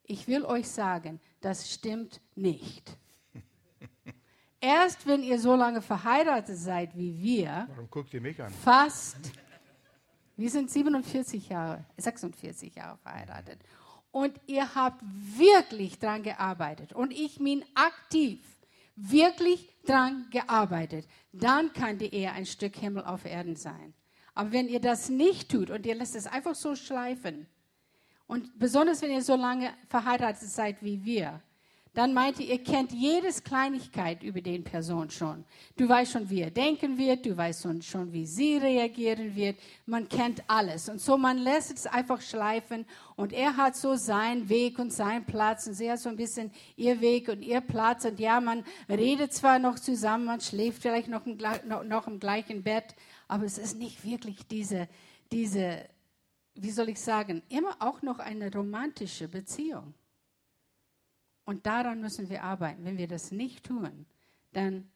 Ich 0.03 0.27
will 0.27 0.43
euch 0.43 0.67
sagen, 0.67 1.19
das 1.39 1.71
stimmt 1.71 2.19
nicht. 2.35 2.97
Erst 4.59 5.05
wenn 5.05 5.21
ihr 5.21 5.39
so 5.39 5.55
lange 5.55 5.81
verheiratet 5.81 6.57
seid 6.57 6.97
wie 6.97 7.21
wir, 7.21 7.67
Warum 7.69 7.89
guckt 7.91 8.13
ihr 8.13 8.21
mich 8.21 8.41
an? 8.41 8.51
fast, 8.51 9.17
wir 10.35 10.49
sind 10.49 10.71
47 10.71 11.49
Jahre, 11.49 11.85
46 11.97 12.73
Jahre 12.73 12.97
verheiratet 12.97 13.59
und 14.11 14.39
ihr 14.47 14.75
habt 14.75 15.01
wirklich 15.03 15.99
dran 15.99 16.23
gearbeitet 16.23 16.93
und 16.93 17.11
ich 17.11 17.39
meine 17.39 17.63
aktiv, 17.75 18.39
wirklich 18.95 19.69
dran 19.85 20.27
gearbeitet, 20.31 21.07
dann 21.31 21.71
kann 21.73 21.97
die 21.97 22.13
Ehe 22.13 22.31
ein 22.31 22.45
Stück 22.45 22.75
Himmel 22.75 23.05
auf 23.05 23.25
Erden 23.25 23.55
sein. 23.55 23.93
Aber 24.33 24.51
wenn 24.51 24.67
ihr 24.67 24.79
das 24.79 25.09
nicht 25.09 25.51
tut 25.51 25.69
und 25.69 25.85
ihr 25.85 25.95
lasst 25.95 26.15
es 26.15 26.27
einfach 26.27 26.55
so 26.55 26.75
schleifen, 26.75 27.47
und 28.27 28.59
besonders 28.59 29.01
wenn 29.01 29.11
ihr 29.11 29.23
so 29.23 29.35
lange 29.35 29.73
verheiratet 29.87 30.47
seid 30.47 30.83
wie 30.83 31.03
wir, 31.03 31.41
dann 31.99 32.13
meint 32.13 32.39
ihr, 32.39 32.47
ihr 32.47 32.63
kennt 32.63 32.93
jedes 32.93 33.43
Kleinigkeit 33.43 34.23
über 34.23 34.39
den 34.39 34.63
Person 34.63 35.09
schon. 35.09 35.43
Du 35.75 35.89
weißt 35.89 36.13
schon, 36.13 36.29
wie 36.29 36.39
er 36.39 36.49
denken 36.49 36.97
wird, 36.97 37.25
du 37.25 37.35
weißt 37.35 37.67
schon, 37.83 38.13
wie 38.13 38.25
sie 38.25 38.55
reagieren 38.55 39.35
wird. 39.35 39.59
Man 39.85 40.07
kennt 40.07 40.41
alles. 40.47 40.87
Und 40.87 41.01
so, 41.01 41.17
man 41.17 41.37
lässt 41.37 41.73
es 41.73 41.87
einfach 41.87 42.21
schleifen 42.21 42.85
und 43.17 43.33
er 43.33 43.57
hat 43.57 43.75
so 43.75 43.97
seinen 43.97 44.47
Weg 44.47 44.79
und 44.79 44.93
seinen 44.93 45.25
Platz 45.25 45.67
und 45.67 45.73
sie 45.73 45.91
hat 45.91 45.99
so 45.99 46.07
ein 46.07 46.15
bisschen 46.15 46.51
ihr 46.77 47.01
Weg 47.01 47.27
und 47.27 47.41
ihr 47.41 47.59
Platz. 47.59 48.05
Und 48.05 48.17
ja, 48.17 48.39
man 48.39 48.63
redet 48.87 49.33
zwar 49.33 49.59
noch 49.59 49.77
zusammen, 49.77 50.23
man 50.23 50.39
schläft 50.39 50.81
vielleicht 50.81 51.09
noch 51.09 51.25
im, 51.25 51.37
noch, 51.67 51.83
noch 51.83 52.07
im 52.07 52.21
gleichen 52.21 52.63
Bett, 52.63 52.95
aber 53.27 53.43
es 53.43 53.57
ist 53.57 53.77
nicht 53.77 54.05
wirklich 54.05 54.47
diese, 54.47 54.87
diese, 55.33 55.83
wie 56.55 56.71
soll 56.71 56.87
ich 56.87 57.01
sagen, 57.01 57.43
immer 57.49 57.75
auch 57.79 58.01
noch 58.01 58.19
eine 58.19 58.49
romantische 58.53 59.27
Beziehung. 59.27 59.93
Und 61.49 61.65
daran 61.65 61.99
müssen 61.99 62.29
wir 62.29 62.43
arbeiten. 62.43 62.85
Wenn 62.85 62.99
wir 62.99 63.07
das 63.07 63.31
nicht 63.31 63.65
tun, 63.65 64.05
dann 64.53 64.87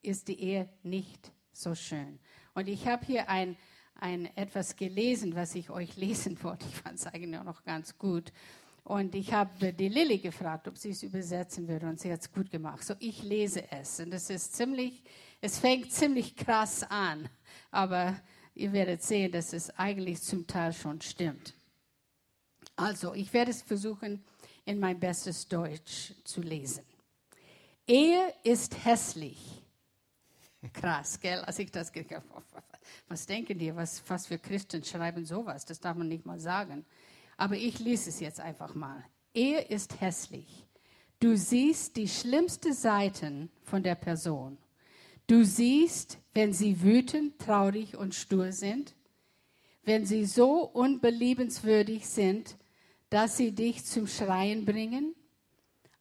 ist 0.00 0.28
die 0.28 0.38
Ehe 0.38 0.68
nicht 0.84 1.32
so 1.50 1.74
schön. 1.74 2.20
Und 2.54 2.68
ich 2.68 2.86
habe 2.86 3.04
hier 3.04 3.28
ein, 3.28 3.56
ein 3.96 4.26
etwas 4.36 4.76
gelesen, 4.76 5.34
was 5.34 5.56
ich 5.56 5.68
euch 5.68 5.96
lesen 5.96 6.40
wollte. 6.44 6.64
Ich 6.68 6.76
fand 6.76 7.00
es 7.00 7.08
eigentlich 7.08 7.40
auch 7.40 7.42
noch 7.42 7.64
ganz 7.64 7.98
gut. 7.98 8.32
Und 8.84 9.16
ich 9.16 9.32
habe 9.32 9.72
die 9.72 9.88
Lilly 9.88 10.18
gefragt, 10.18 10.68
ob 10.68 10.78
sie 10.78 10.90
es 10.90 11.02
übersetzen 11.02 11.66
würde. 11.66 11.88
Und 11.88 11.98
sie 11.98 12.12
hat 12.12 12.20
es 12.20 12.30
gut 12.32 12.48
gemacht. 12.48 12.84
So, 12.84 12.94
ich 13.00 13.24
lese 13.24 13.68
es. 13.72 13.98
Und 13.98 14.14
es 14.14 14.30
ist 14.30 14.54
ziemlich, 14.54 15.02
es 15.40 15.58
fängt 15.58 15.90
ziemlich 15.90 16.36
krass 16.36 16.84
an. 16.84 17.28
Aber 17.72 18.14
ihr 18.54 18.72
werdet 18.72 19.02
sehen, 19.02 19.32
dass 19.32 19.52
es 19.52 19.76
eigentlich 19.76 20.22
zum 20.22 20.46
Teil 20.46 20.72
schon 20.72 21.00
stimmt. 21.00 21.54
Also, 22.76 23.14
ich 23.14 23.32
werde 23.32 23.50
es 23.50 23.62
versuchen, 23.62 24.22
in 24.66 24.78
mein 24.78 25.00
bestes 25.00 25.48
Deutsch 25.48 26.12
zu 26.24 26.42
lesen. 26.42 26.84
Ehe 27.86 28.34
ist 28.42 28.84
hässlich. 28.84 29.62
Krass, 30.72 31.18
gell? 31.20 31.40
Als 31.40 31.58
ich 31.58 31.70
das 31.70 31.92
was 33.08 33.26
denken 33.26 33.58
die, 33.58 33.74
was, 33.74 34.02
was 34.08 34.26
für 34.26 34.38
Christen 34.38 34.82
schreiben 34.84 35.24
sowas? 35.24 35.64
Das 35.64 35.80
darf 35.80 35.96
man 35.96 36.08
nicht 36.08 36.26
mal 36.26 36.40
sagen. 36.40 36.84
Aber 37.36 37.56
ich 37.56 37.78
lese 37.78 38.10
es 38.10 38.20
jetzt 38.20 38.40
einfach 38.40 38.74
mal. 38.74 39.04
Ehe 39.32 39.60
ist 39.60 40.00
hässlich. 40.00 40.66
Du 41.20 41.36
siehst 41.36 41.96
die 41.96 42.08
schlimmsten 42.08 42.72
Seiten 42.72 43.50
von 43.62 43.82
der 43.82 43.94
Person. 43.94 44.58
Du 45.26 45.44
siehst, 45.44 46.18
wenn 46.34 46.52
sie 46.52 46.82
wütend, 46.82 47.38
traurig 47.38 47.96
und 47.96 48.14
stur 48.14 48.52
sind, 48.52 48.94
wenn 49.84 50.04
sie 50.04 50.24
so 50.24 50.64
unbeliebenswürdig 50.64 52.08
sind, 52.08 52.56
dass 53.10 53.36
sie 53.36 53.52
dich 53.52 53.84
zum 53.84 54.06
Schreien 54.06 54.64
bringen, 54.64 55.14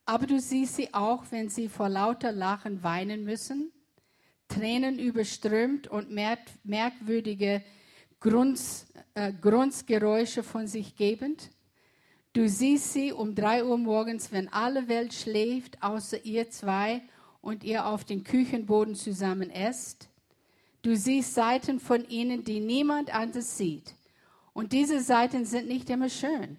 aber 0.06 0.28
du 0.28 0.40
siehst 0.40 0.76
sie 0.76 0.94
auch, 0.94 1.24
wenn 1.32 1.50
sie 1.50 1.68
vor 1.68 1.90
lauter 1.90 2.32
Lachen 2.32 2.84
weinen 2.84 3.24
müssen, 3.24 3.72
Tränen 4.48 5.00
überströmt 5.00 5.88
und 5.88 6.12
merkwürdige 6.12 7.64
Grunz, 8.20 8.86
äh, 9.16 9.34
Grunzgeräusche 9.34 10.44
von 10.44 10.68
sich 10.68 10.96
gebend. 10.96 11.50
Du 12.34 12.48
siehst 12.48 12.94
sie 12.94 13.12
um 13.12 13.34
drei 13.34 13.66
Uhr 13.66 13.78
morgens, 13.78 14.32
wenn 14.32 14.48
alle 14.50 14.88
Welt 14.88 15.14
schläft, 15.14 15.82
außer 15.82 16.24
ihr 16.26 16.50
zwei 16.52 17.02
und 17.42 17.64
ihr 17.64 17.88
auf 17.88 18.04
dem 18.04 18.24
Küchenboden 18.24 18.94
zusammen 18.96 19.50
esst. 19.50 20.10
Du 20.84 20.96
siehst 20.96 21.34
Seiten 21.34 21.80
von 21.80 22.08
ihnen, 22.08 22.44
die 22.44 22.60
niemand 22.60 23.14
anders 23.14 23.58
sieht. 23.58 23.96
Und 24.54 24.72
diese 24.72 25.02
Seiten 25.02 25.46
sind 25.46 25.68
nicht 25.68 25.90
immer 25.90 26.10
schön. 26.10 26.58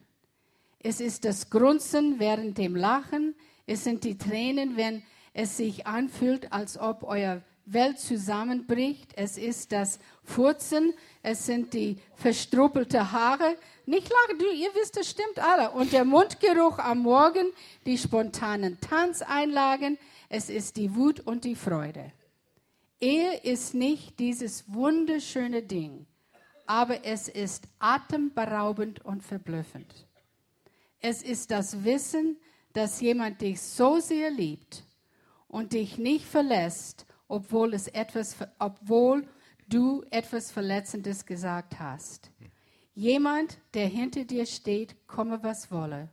Es 0.88 1.00
ist 1.00 1.24
das 1.24 1.50
Grunzen 1.50 2.20
während 2.20 2.58
dem 2.58 2.76
Lachen. 2.76 3.34
Es 3.66 3.82
sind 3.82 4.04
die 4.04 4.16
Tränen, 4.16 4.76
wenn 4.76 5.02
es 5.32 5.56
sich 5.56 5.84
anfühlt, 5.84 6.52
als 6.52 6.78
ob 6.78 7.02
euer 7.02 7.42
Welt 7.64 7.98
zusammenbricht. 7.98 9.10
Es 9.16 9.36
ist 9.36 9.72
das 9.72 9.98
Furzen. 10.22 10.94
Es 11.24 11.44
sind 11.44 11.74
die 11.74 11.96
verstruppelte 12.14 13.10
Haare. 13.10 13.56
Nicht 13.84 14.08
lachen, 14.08 14.38
du, 14.38 14.44
ihr 14.54 14.70
wisst, 14.76 14.96
das 14.96 15.10
stimmt 15.10 15.40
alle. 15.40 15.72
Und 15.72 15.92
der 15.92 16.04
Mundgeruch 16.04 16.78
am 16.78 17.00
Morgen, 17.00 17.50
die 17.84 17.98
spontanen 17.98 18.78
Tanzeinlagen. 18.80 19.98
Es 20.28 20.48
ist 20.48 20.76
die 20.76 20.94
Wut 20.94 21.18
und 21.18 21.44
die 21.44 21.56
Freude. 21.56 22.12
Ehe 23.00 23.38
ist 23.38 23.74
nicht 23.74 24.20
dieses 24.20 24.72
wunderschöne 24.72 25.64
Ding, 25.64 26.06
aber 26.64 27.04
es 27.04 27.26
ist 27.26 27.64
atemberaubend 27.80 29.04
und 29.04 29.24
verblüffend. 29.24 30.05
Es 31.00 31.22
ist 31.22 31.50
das 31.50 31.84
Wissen, 31.84 32.36
dass 32.72 33.00
jemand 33.00 33.40
dich 33.40 33.60
so 33.60 34.00
sehr 34.00 34.30
liebt 34.30 34.84
und 35.48 35.72
dich 35.72 35.98
nicht 35.98 36.24
verlässt, 36.26 37.06
obwohl, 37.28 37.74
es 37.74 37.88
etwas, 37.88 38.36
obwohl 38.58 39.26
du 39.68 40.04
etwas 40.10 40.50
Verletzendes 40.50 41.24
gesagt 41.26 41.78
hast. 41.78 42.30
Jemand, 42.94 43.58
der 43.74 43.88
hinter 43.88 44.24
dir 44.24 44.46
steht, 44.46 45.06
komme 45.06 45.42
was 45.42 45.70
wolle. 45.70 46.08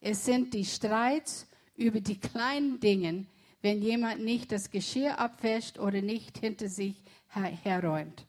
Es 0.00 0.24
sind 0.24 0.54
die 0.54 0.64
Streits 0.64 1.46
über 1.74 2.00
die 2.00 2.18
kleinen 2.18 2.80
Dinge, 2.80 3.26
wenn 3.60 3.82
jemand 3.82 4.22
nicht 4.24 4.52
das 4.52 4.70
Geschirr 4.70 5.18
abwäscht 5.18 5.78
oder 5.78 6.00
nicht 6.00 6.38
hinter 6.38 6.68
sich 6.68 7.02
her 7.28 7.50
herräumt. 7.62 8.24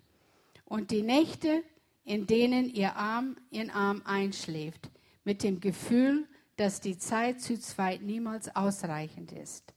und 0.65 0.91
die 0.91 1.01
Nächte, 1.01 1.63
in 2.03 2.27
denen 2.27 2.69
ihr 2.73 2.95
Arm 2.95 3.35
in 3.49 3.69
Arm 3.69 4.01
einschläft, 4.05 4.89
mit 5.29 5.43
dem 5.43 5.59
Gefühl, 5.59 6.27
dass 6.57 6.81
die 6.81 6.97
Zeit 6.97 7.39
zu 7.39 7.59
zweit 7.59 8.01
niemals 8.01 8.55
ausreichend 8.55 9.31
ist. 9.31 9.75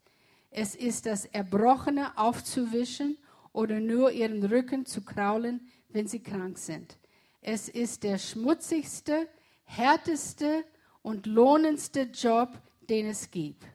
Es 0.51 0.75
ist 0.75 1.05
das 1.05 1.27
Erbrochene 1.27 2.17
aufzuwischen 2.17 3.19
oder 3.53 3.79
nur 3.79 4.13
ihren 4.13 4.43
Rücken 4.43 4.87
zu 4.87 5.03
kraulen, 5.03 5.69
wenn 5.91 6.09
sie 6.09 6.23
krank 6.23 6.57
sind. 6.57 6.97
Es 7.43 7.69
ist 7.69 8.03
der 8.03 8.17
schmutzigste, 8.17 9.29
härteste 9.65 10.65
und 11.03 11.27
lohnendste 11.27 12.05
Job, 12.05 12.59
den 12.89 13.09
es 13.09 13.31
gibt. 13.31 13.67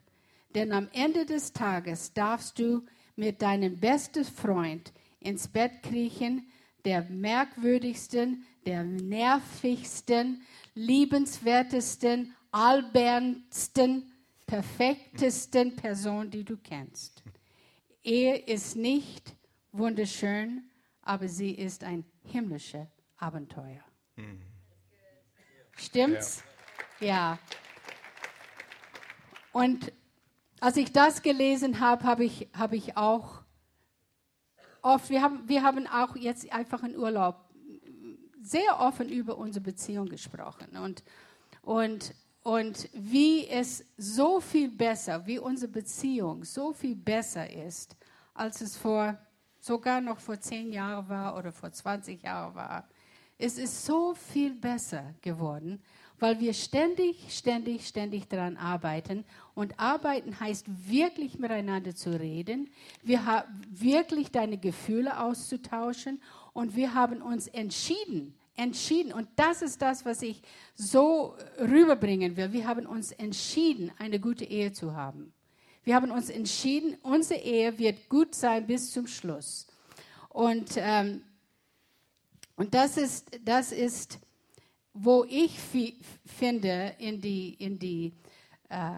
Denn 0.56 0.72
am 0.72 0.90
Ende 0.94 1.28
des 1.28 1.54
Tages 1.54 2.12
darfst 2.12 2.58
du 2.58 2.88
mit 3.16 3.44
deinem 3.44 3.80
besten 3.80 4.26
Freund 4.26 4.92
ins 5.20 5.48
Bett 5.48 5.84
kriechen, 5.84 6.48
der 6.86 7.04
merkwürdigsten, 7.04 8.48
der 8.66 8.84
nervigsten, 8.84 10.42
liebenswertesten, 10.78 12.36
albernsten, 12.52 14.12
perfektesten 14.46 15.76
Person, 15.76 16.30
die 16.30 16.44
du 16.44 16.56
kennst. 16.58 17.24
Ehe 18.04 18.38
ist 18.38 18.76
nicht 18.76 19.36
wunderschön, 19.72 20.70
aber 21.02 21.28
sie 21.28 21.52
ist 21.52 21.84
ein 21.84 22.06
himmlisches 22.24 22.88
Abenteuer. 23.18 23.84
Mhm. 24.16 24.42
Stimmt's? 25.76 26.44
Ja. 27.00 27.08
ja. 27.08 27.40
Und 29.52 29.92
als 30.60 30.78
ich 30.78 30.92
das 30.92 31.24
gelesen 31.24 31.80
habe, 31.80 32.04
habe 32.04 32.24
ich, 32.24 32.48
hab 32.54 32.74
ich 32.74 32.96
auch 32.96 33.42
oft, 34.82 35.10
wir 35.10 35.22
haben, 35.22 35.50
wir 35.50 35.64
haben 35.64 35.88
auch 35.88 36.16
jetzt 36.16 36.52
einfach 36.54 36.84
in 36.84 36.96
Urlaub 36.96 37.47
sehr 38.50 38.80
offen 38.80 39.10
über 39.10 39.38
unsere 39.38 39.64
Beziehung 39.64 40.08
gesprochen 40.08 40.78
und, 40.78 41.04
und, 41.62 42.14
und 42.44 42.90
wie 42.94 43.48
es 43.48 43.84
so 43.98 44.40
viel 44.40 44.70
besser, 44.70 45.26
wie 45.26 45.40
unsere 45.40 45.72
Beziehung 45.72 46.44
so 46.44 46.74
viel 46.74 46.96
besser 46.96 47.50
ist, 47.52 47.96
als 48.34 48.62
es 48.62 48.78
vor 48.78 49.18
sogar 49.60 50.02
noch 50.02 50.20
vor 50.20 50.40
zehn 50.40 50.72
Jahren 50.72 51.10
war 51.10 51.38
oder 51.38 51.52
vor 51.52 51.72
20 51.72 52.24
Jahren 52.24 52.56
war. 52.56 52.88
Es 53.38 53.58
ist 53.58 53.86
so 53.86 54.16
viel 54.16 54.56
besser 54.56 55.14
geworden, 55.22 55.80
weil 56.20 56.40
wir 56.40 56.54
ständig, 56.54 57.32
ständig, 57.32 57.88
ständig 57.88 58.28
daran 58.28 58.58
arbeiten. 58.58 59.26
Und 59.54 59.80
arbeiten 59.80 60.40
heißt 60.40 60.66
wirklich 60.90 61.38
miteinander 61.38 61.94
zu 61.96 62.20
reden, 62.20 62.70
wir 63.04 63.46
wirklich 63.70 64.32
deine 64.32 64.58
Gefühle 64.58 65.20
auszutauschen 65.20 66.20
und 66.54 66.76
wir 66.76 66.96
haben 66.96 67.22
uns 67.22 67.48
entschieden, 67.48 68.34
entschieden, 68.58 69.14
und 69.14 69.30
das 69.36 69.62
ist 69.62 69.82
das, 69.82 70.04
was 70.04 70.22
ich 70.22 70.42
so 70.76 71.36
rüberbringen 71.60 72.36
will. 72.36 72.52
Wir 72.52 72.68
haben 72.68 72.86
uns 72.86 73.12
entschieden, 73.14 73.92
eine 73.98 74.20
gute 74.20 74.46
Ehe 74.46 74.74
zu 74.74 74.96
haben. 74.96 75.32
Wir 75.84 75.96
haben 75.96 76.12
uns 76.12 76.30
entschieden, 76.30 76.98
unsere 77.02 77.40
Ehe 77.40 77.78
wird 77.80 78.10
gut 78.10 78.36
sein 78.36 78.68
bis 78.68 78.92
zum 78.92 79.08
Schluss. 79.08 79.68
Und, 80.28 80.72
ähm, 80.76 81.22
und 82.58 82.74
das 82.74 82.98
ist, 82.98 83.40
das 83.46 83.72
ist, 83.72 84.20
wo 84.94 85.24
ich 85.30 85.58
finde, 86.26 86.96
in 87.00 87.22
die, 87.22 87.54
in, 87.54 87.80
die, 87.80 88.14
äh, 88.70 88.92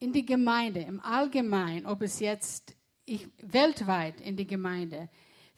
in 0.00 0.12
die 0.12 0.24
Gemeinde, 0.26 0.80
im 0.80 1.00
Allgemeinen, 1.00 1.86
ob 1.86 2.02
es 2.02 2.18
jetzt 2.18 2.74
ich, 3.04 3.28
weltweit 3.42 4.20
in 4.20 4.36
die 4.36 4.46
Gemeinde, 4.46 5.08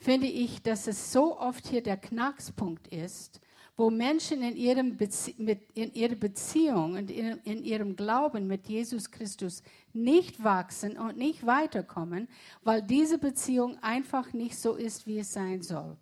finde 0.00 0.26
ich, 0.26 0.62
dass 0.62 0.86
es 0.86 1.12
so 1.12 1.38
oft 1.38 1.66
hier 1.68 1.82
der 1.82 1.98
Knackspunkt 1.98 2.88
ist, 2.88 3.40
wo 3.76 3.90
Menschen 3.90 4.42
in, 4.42 4.56
ihrem 4.56 4.96
Bezie 4.96 5.34
mit, 5.38 5.60
in 5.74 5.94
ihrer 5.94 6.14
Beziehung 6.14 6.94
und 6.94 7.10
in, 7.10 7.38
in, 7.44 7.64
ihrem 7.64 7.96
Glauben 7.96 8.46
mit 8.46 8.66
Jesus 8.66 9.10
Christus 9.10 9.62
nicht 9.92 10.42
wachsen 10.42 10.98
und 10.98 11.16
nicht 11.16 11.46
weiterkommen, 11.46 12.28
weil 12.62 12.82
diese 12.82 13.18
Beziehung 13.18 13.78
einfach 13.82 14.32
nicht 14.32 14.58
so 14.58 14.74
ist, 14.74 15.06
wie 15.06 15.18
es 15.18 15.32
sein 15.32 15.62
soll. 15.62 15.96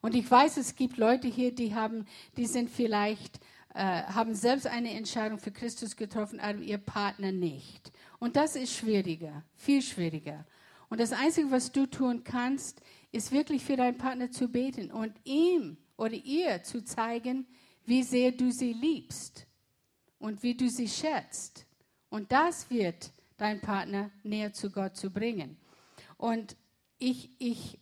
Und 0.00 0.14
ich 0.14 0.30
weiß, 0.30 0.58
es 0.58 0.76
gibt 0.76 0.96
Leute 0.96 1.28
hier, 1.28 1.52
die 1.52 1.74
haben, 1.74 2.06
die 2.36 2.46
sind 2.46 2.70
vielleicht, 2.70 3.40
äh, 3.74 4.02
haben 4.02 4.34
selbst 4.34 4.66
eine 4.66 4.90
Entscheidung 4.90 5.38
für 5.38 5.50
Christus 5.50 5.96
getroffen, 5.96 6.40
aber 6.40 6.58
ihr 6.58 6.78
Partner 6.78 7.32
nicht. 7.32 7.90
Und 8.18 8.36
das 8.36 8.54
ist 8.54 8.74
schwieriger, 8.74 9.42
viel 9.56 9.82
schwieriger. 9.82 10.44
Und 10.88 11.00
das 11.00 11.12
Einzige, 11.12 11.50
was 11.50 11.72
du 11.72 11.86
tun 11.86 12.22
kannst, 12.22 12.80
ist 13.14 13.30
wirklich 13.30 13.64
für 13.64 13.76
deinen 13.76 13.96
Partner 13.96 14.30
zu 14.30 14.48
beten 14.48 14.90
und 14.90 15.14
ihm 15.22 15.76
oder 15.96 16.14
ihr 16.14 16.64
zu 16.64 16.84
zeigen, 16.84 17.46
wie 17.84 18.02
sehr 18.02 18.32
du 18.32 18.50
sie 18.50 18.72
liebst 18.72 19.46
und 20.18 20.42
wie 20.42 20.56
du 20.56 20.68
sie 20.68 20.88
schätzt. 20.88 21.64
Und 22.08 22.32
das 22.32 22.68
wird 22.70 23.12
dein 23.36 23.60
Partner 23.60 24.10
näher 24.24 24.52
zu 24.52 24.70
Gott 24.70 24.96
zu 24.96 25.10
bringen. 25.10 25.56
Und 26.16 26.56
ich, 26.98 27.30
ich, 27.38 27.78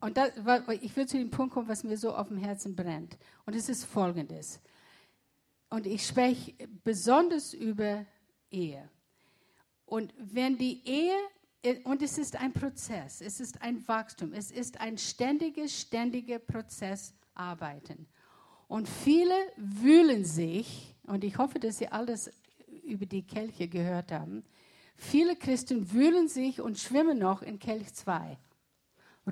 und 0.00 0.18
das, 0.18 0.32
ich 0.82 0.94
will 0.94 1.06
zu 1.06 1.16
dem 1.16 1.30
Punkt 1.30 1.54
kommen, 1.54 1.68
was 1.68 1.82
mir 1.82 1.96
so 1.96 2.14
auf 2.14 2.28
dem 2.28 2.36
Herzen 2.36 2.76
brennt. 2.76 3.16
Und 3.46 3.54
es 3.54 3.70
ist 3.70 3.84
folgendes. 3.84 4.60
Und 5.70 5.86
ich 5.86 6.06
spreche 6.06 6.52
besonders 6.84 7.54
über 7.54 8.04
Ehe. 8.50 8.90
Und 9.86 10.12
wenn 10.18 10.58
die 10.58 10.86
Ehe 10.86 11.16
und 11.84 12.02
es 12.02 12.16
ist 12.16 12.36
ein 12.36 12.52
Prozess, 12.52 13.20
es 13.20 13.40
ist 13.40 13.60
ein 13.60 13.86
Wachstum, 13.86 14.32
es 14.32 14.50
ist 14.50 14.80
ein 14.80 14.96
ständiges, 14.96 15.78
ständiger 15.78 16.38
Prozess 16.38 17.14
arbeiten. 17.34 18.06
Und 18.66 18.88
viele 18.88 19.34
wühlen 19.56 20.24
sich, 20.24 20.94
und 21.02 21.24
ich 21.24 21.36
hoffe, 21.38 21.58
dass 21.58 21.78
Sie 21.78 21.88
alles 21.88 22.30
über 22.84 23.04
die 23.04 23.22
Kelche 23.22 23.68
gehört 23.68 24.12
haben, 24.12 24.44
viele 24.96 25.36
Christen 25.36 25.92
wühlen 25.92 26.28
sich 26.28 26.60
und 26.60 26.78
schwimmen 26.78 27.18
noch 27.18 27.42
in 27.42 27.58
Kelch 27.58 27.92
2. 27.92 28.38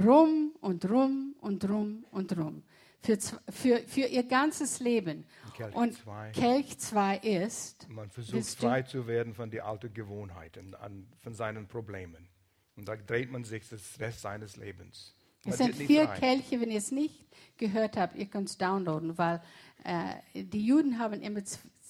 Rum 0.04 0.52
und 0.60 0.88
rum 0.88 1.34
und 1.40 1.68
rum 1.68 2.04
und 2.10 2.36
rum. 2.36 2.62
Für, 3.00 3.16
für, 3.50 3.78
für 3.86 4.06
ihr 4.06 4.24
ganzes 4.24 4.80
Leben. 4.80 5.24
Kelch 5.56 5.74
und 5.74 5.94
zwei. 5.94 6.30
Kelch 6.30 6.78
2 6.78 7.18
ist. 7.18 7.88
Man 7.88 8.10
versucht 8.10 8.46
frei 8.56 8.82
zu 8.82 9.06
werden 9.06 9.34
von 9.34 9.50
den 9.50 9.60
alten 9.60 9.92
Gewohnheiten, 9.92 10.74
an, 10.74 11.06
von 11.20 11.34
seinen 11.34 11.66
Problemen. 11.66 12.28
Und 12.76 12.88
da 12.88 12.96
dreht 12.96 13.30
man 13.30 13.44
sich 13.44 13.68
das 13.68 13.98
Rest 13.98 14.20
seines 14.20 14.56
Lebens. 14.56 15.14
Man 15.44 15.52
es 15.52 15.58
sind 15.58 15.74
vier 15.74 16.06
frei. 16.06 16.18
Kelche, 16.18 16.60
wenn 16.60 16.70
ihr 16.70 16.78
es 16.78 16.92
nicht 16.92 17.26
gehört 17.56 17.96
habt, 17.96 18.16
ihr 18.16 18.26
könnt 18.26 18.48
es 18.48 18.58
downloaden, 18.58 19.18
weil 19.18 19.42
äh, 19.84 20.44
die 20.44 20.64
Juden 20.64 20.98
haben 20.98 21.20
immer 21.20 21.40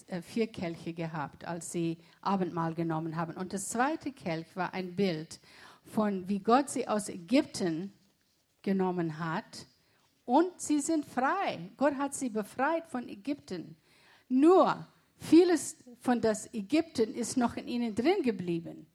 äh, 0.07 0.23
vier 0.23 0.47
Kelche 0.47 0.95
gehabt, 0.95 1.45
als 1.45 1.73
sie 1.73 1.99
Abendmahl 2.23 2.75
genommen 2.75 3.17
haben. 3.17 3.35
Und 3.35 3.53
das 3.53 3.69
zweite 3.69 4.13
Kelch 4.13 4.47
war 4.55 4.73
ein 4.73 4.97
Bild 4.97 5.41
von, 5.85 6.29
wie 6.29 6.41
Gott 6.41 6.71
sie 6.71 6.89
aus 6.89 7.09
Ägypten 7.09 7.93
genommen 8.63 9.19
hat 9.19 9.67
und 10.29 10.61
sie 10.61 10.81
sind 10.81 11.07
frei. 11.07 11.71
Gott 11.79 11.95
hat 11.95 12.15
sie 12.15 12.29
befreit 12.29 12.87
von 12.87 13.09
Ägypten. 13.09 13.77
Nur 14.29 14.87
vieles 15.17 15.79
von 16.01 16.21
das 16.21 16.53
Ägypten 16.53 17.15
ist 17.15 17.39
noch 17.39 17.57
in 17.57 17.67
ihnen 17.67 17.95
drin 17.95 18.23
geblieben. 18.23 18.87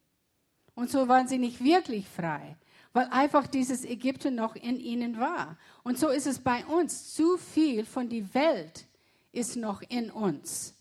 Und 0.76 0.91
so 0.91 1.08
waren 1.08 1.28
sie 1.28 1.39
nicht 1.39 1.63
wirklich 1.63 2.08
frei, 2.08 2.56
weil 2.93 3.08
einfach 3.08 3.48
dieses 3.48 3.84
Ägypten 3.84 4.36
noch 4.36 4.56
in 4.56 4.80
ihnen 4.80 5.19
war. 5.19 5.58
Und 5.84 5.98
so 5.98 6.10
ist 6.10 6.28
es 6.28 6.38
bei 6.38 6.63
uns. 6.67 7.15
Zu 7.15 7.38
viel 7.39 7.84
von 7.84 8.10
der 8.10 8.32
Welt 8.36 8.86
ist 9.32 9.56
noch 9.56 9.82
in 9.89 10.12
uns. 10.12 10.76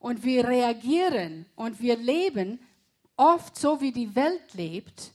Und 0.00 0.24
wir 0.24 0.48
reagieren 0.48 1.46
und 1.54 1.80
wir 1.80 1.96
leben 1.96 2.58
oft 3.16 3.56
so, 3.56 3.80
wie 3.80 3.92
die 3.92 4.16
Welt 4.16 4.52
lebt, 4.54 5.12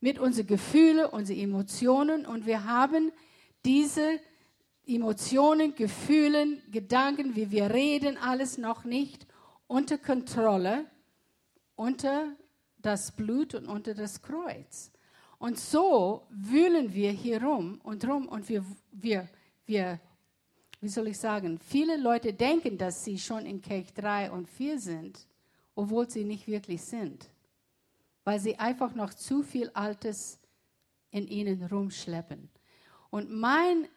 mit 0.00 0.18
unseren 0.18 0.48
Gefühlen, 0.48 1.06
unseren 1.06 1.38
Emotionen. 1.38 2.26
Und 2.26 2.44
wir 2.44 2.64
haben 2.64 3.12
diese 3.66 4.20
Emotionen, 4.86 5.74
Gefühle, 5.74 6.58
Gedanken, 6.70 7.34
wie 7.34 7.50
wir 7.50 7.70
reden, 7.70 8.16
alles 8.16 8.58
noch 8.58 8.84
nicht 8.84 9.26
unter 9.66 9.98
Kontrolle, 9.98 10.86
unter 11.74 12.28
das 12.78 13.10
Blut 13.10 13.56
und 13.56 13.66
unter 13.66 13.94
das 13.94 14.22
Kreuz. 14.22 14.92
Und 15.38 15.58
so 15.58 16.28
wühlen 16.30 16.94
wir 16.94 17.10
hier 17.10 17.42
rum 17.42 17.80
und 17.82 18.06
rum 18.06 18.28
und 18.28 18.48
wir, 18.48 18.64
wir, 18.92 19.28
wir, 19.66 20.00
wie 20.80 20.88
soll 20.88 21.08
ich 21.08 21.18
sagen, 21.18 21.58
viele 21.58 21.96
Leute 21.96 22.32
denken, 22.32 22.78
dass 22.78 23.04
sie 23.04 23.18
schon 23.18 23.44
in 23.44 23.60
Kelch 23.60 23.92
3 23.94 24.30
und 24.30 24.48
4 24.48 24.78
sind, 24.78 25.26
obwohl 25.74 26.08
sie 26.08 26.24
nicht 26.24 26.46
wirklich 26.46 26.82
sind, 26.82 27.28
weil 28.22 28.38
sie 28.38 28.56
einfach 28.56 28.94
noch 28.94 29.12
zu 29.12 29.42
viel 29.42 29.70
Altes 29.70 30.38
in 31.10 31.26
ihnen 31.26 31.64
rumschleppen. 31.66 32.48
Und 33.16 33.30
mein 33.30 33.88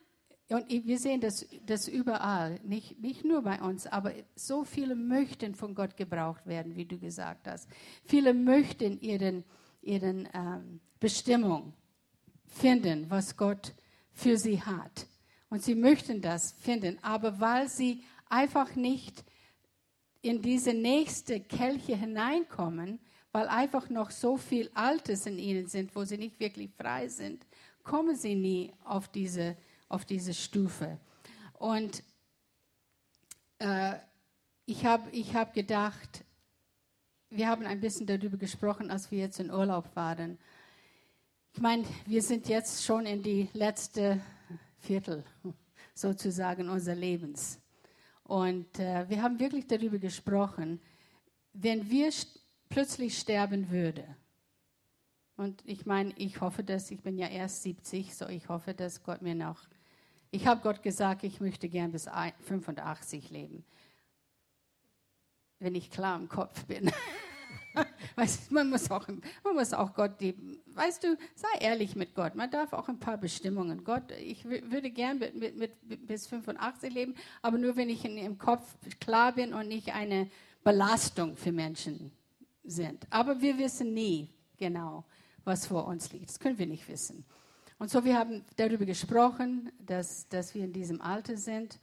und 0.48 0.70
wir 0.70 0.98
sehen 0.98 1.20
das, 1.20 1.46
das 1.66 1.90
überall, 1.90 2.58
nicht, 2.64 3.00
nicht 3.02 3.26
nur 3.26 3.42
bei 3.42 3.62
uns, 3.62 3.86
aber 3.86 4.14
so 4.34 4.64
viele 4.64 4.96
möchten 4.96 5.56
von 5.56 5.76
Gott 5.76 5.98
gebraucht 5.98 6.48
werden, 6.48 6.78
wie 6.78 6.86
du 6.86 6.98
gesagt 6.98 7.48
hast. 7.48 7.68
Viele 8.06 8.34
möchten 8.34 8.98
ihren, 9.02 9.44
ihren 9.82 10.30
ähm, 10.34 10.80
Bestimmung 11.02 11.74
finden, 12.48 13.10
was 13.10 13.36
Gott 13.36 13.74
für 14.14 14.38
sie 14.38 14.62
hat. 14.62 15.06
Und 15.50 15.64
sie 15.64 15.76
möchten 15.76 16.22
das 16.22 16.54
finden, 16.54 16.98
aber 17.02 17.42
weil 17.42 17.68
sie 17.68 18.02
einfach 18.30 18.76
nicht 18.78 19.26
in 20.22 20.42
diese 20.42 20.74
nächste 20.74 21.42
Kelche 21.42 21.98
hineinkommen, 21.98 23.00
weil 23.34 23.50
einfach 23.50 23.90
noch 23.90 24.12
so 24.12 24.38
viel 24.38 24.72
Altes 24.74 25.26
in 25.26 25.38
ihnen 25.38 25.68
sind, 25.68 25.94
wo 25.94 26.06
sie 26.06 26.18
nicht 26.18 26.40
wirklich 26.40 26.72
frei 26.72 27.10
sind, 27.10 27.46
kommen 27.90 28.16
sie 28.16 28.36
nie 28.36 28.72
auf 28.84 29.08
diese, 29.08 29.58
auf 29.88 30.06
diese 30.06 30.36
Stufe. 30.36 31.00
Und 31.54 32.04
äh, 33.58 33.96
ich 34.68 34.86
habe 34.86 35.10
ich 35.10 35.34
hab 35.34 35.56
gedacht, 35.56 36.24
wir 37.32 37.48
haben 37.48 37.66
ein 37.66 37.82
bisschen 37.82 38.06
darüber 38.06 38.38
gesprochen, 38.38 38.92
als 38.92 39.10
wir 39.10 39.18
jetzt 39.18 39.40
in 39.40 39.50
Urlaub 39.50 39.96
waren. 39.96 40.38
Ich 41.52 41.62
meine, 41.62 41.84
wir 42.06 42.22
sind 42.22 42.48
jetzt 42.48 42.86
schon 42.86 43.08
in 43.08 43.24
die 43.24 43.50
letzte 43.54 44.22
Viertel 44.78 45.24
sozusagen 45.96 46.70
unseres 46.70 47.00
Lebens. 47.00 47.60
Und 48.24 48.78
äh, 48.78 49.10
wir 49.10 49.24
haben 49.24 49.40
wirklich 49.40 49.66
darüber 49.66 49.98
gesprochen, 49.98 50.80
wenn 51.54 51.90
wir 51.90 52.12
st 52.12 52.40
plötzlich 52.70 53.18
sterben 53.18 53.72
würden. 53.72 54.16
Und 55.40 55.64
ich 55.64 55.86
meine, 55.86 56.12
ich 56.18 56.42
hoffe, 56.42 56.66
dass 56.66 56.92
ich 56.92 57.02
bin 57.02 57.18
ja 57.18 57.28
erst 57.28 57.64
70, 57.64 58.14
so 58.14 58.28
ich 58.28 58.50
hoffe, 58.50 58.74
dass 58.74 59.04
Gott 59.04 59.22
mir 59.22 59.36
noch. 59.36 59.62
Ich 60.32 60.46
habe 60.46 60.60
Gott 60.60 60.84
gesagt, 60.84 61.24
ich 61.24 61.40
möchte 61.40 61.70
gern 61.70 61.94
bis 61.94 62.10
85 62.42 63.30
leben, 63.30 63.64
wenn 65.60 65.76
ich 65.76 65.92
klar 65.92 66.20
im 66.20 66.28
Kopf 66.28 66.66
bin. 66.66 66.92
man, 68.50 68.70
muss 68.70 68.92
auch, 68.92 69.08
man 69.46 69.56
muss 69.56 69.72
auch 69.72 69.94
Gott 69.94 70.20
lieben. 70.20 70.60
Weißt 70.74 71.06
du, 71.06 71.18
sei 71.36 71.48
ehrlich 71.62 71.96
mit 71.96 72.16
Gott. 72.16 72.36
Man 72.36 72.52
darf 72.52 72.74
auch 72.74 72.90
ein 72.90 73.00
paar 73.00 73.18
Bestimmungen. 73.18 73.86
Gott, 73.86 74.12
ich 74.12 74.44
würde 74.44 74.92
gern 74.92 75.20
mit, 75.20 75.36
mit, 75.36 75.56
mit, 75.56 76.06
bis 76.06 76.28
85 76.28 76.94
leben, 76.94 77.16
aber 77.42 77.58
nur 77.58 77.78
wenn 77.78 77.88
ich 77.88 78.04
in, 78.04 78.18
im 78.18 78.38
Kopf 78.38 78.76
klar 79.00 79.32
bin 79.32 79.54
und 79.54 79.70
nicht 79.70 79.94
eine 79.94 80.30
Belastung 80.66 81.38
für 81.38 81.54
Menschen 81.54 82.12
sind. 82.66 83.08
Aber 83.10 83.40
wir 83.40 83.58
wissen 83.58 83.94
nie 83.94 84.28
genau, 84.58 85.06
was 85.50 85.66
vor 85.66 85.86
uns 85.88 86.14
liegt. 86.14 86.30
Das 86.30 86.40
können 86.40 86.58
wir 86.58 86.68
nicht 86.68 86.88
wissen. 86.88 87.26
Und 87.80 87.90
so, 87.90 88.06
wir 88.06 88.18
haben 88.18 88.46
darüber 88.56 88.86
gesprochen, 88.86 89.72
dass, 89.80 90.30
dass 90.30 90.54
wir 90.54 90.64
in 90.64 90.74
diesem 90.74 91.02
Alter 91.02 91.38
sind. 91.38 91.80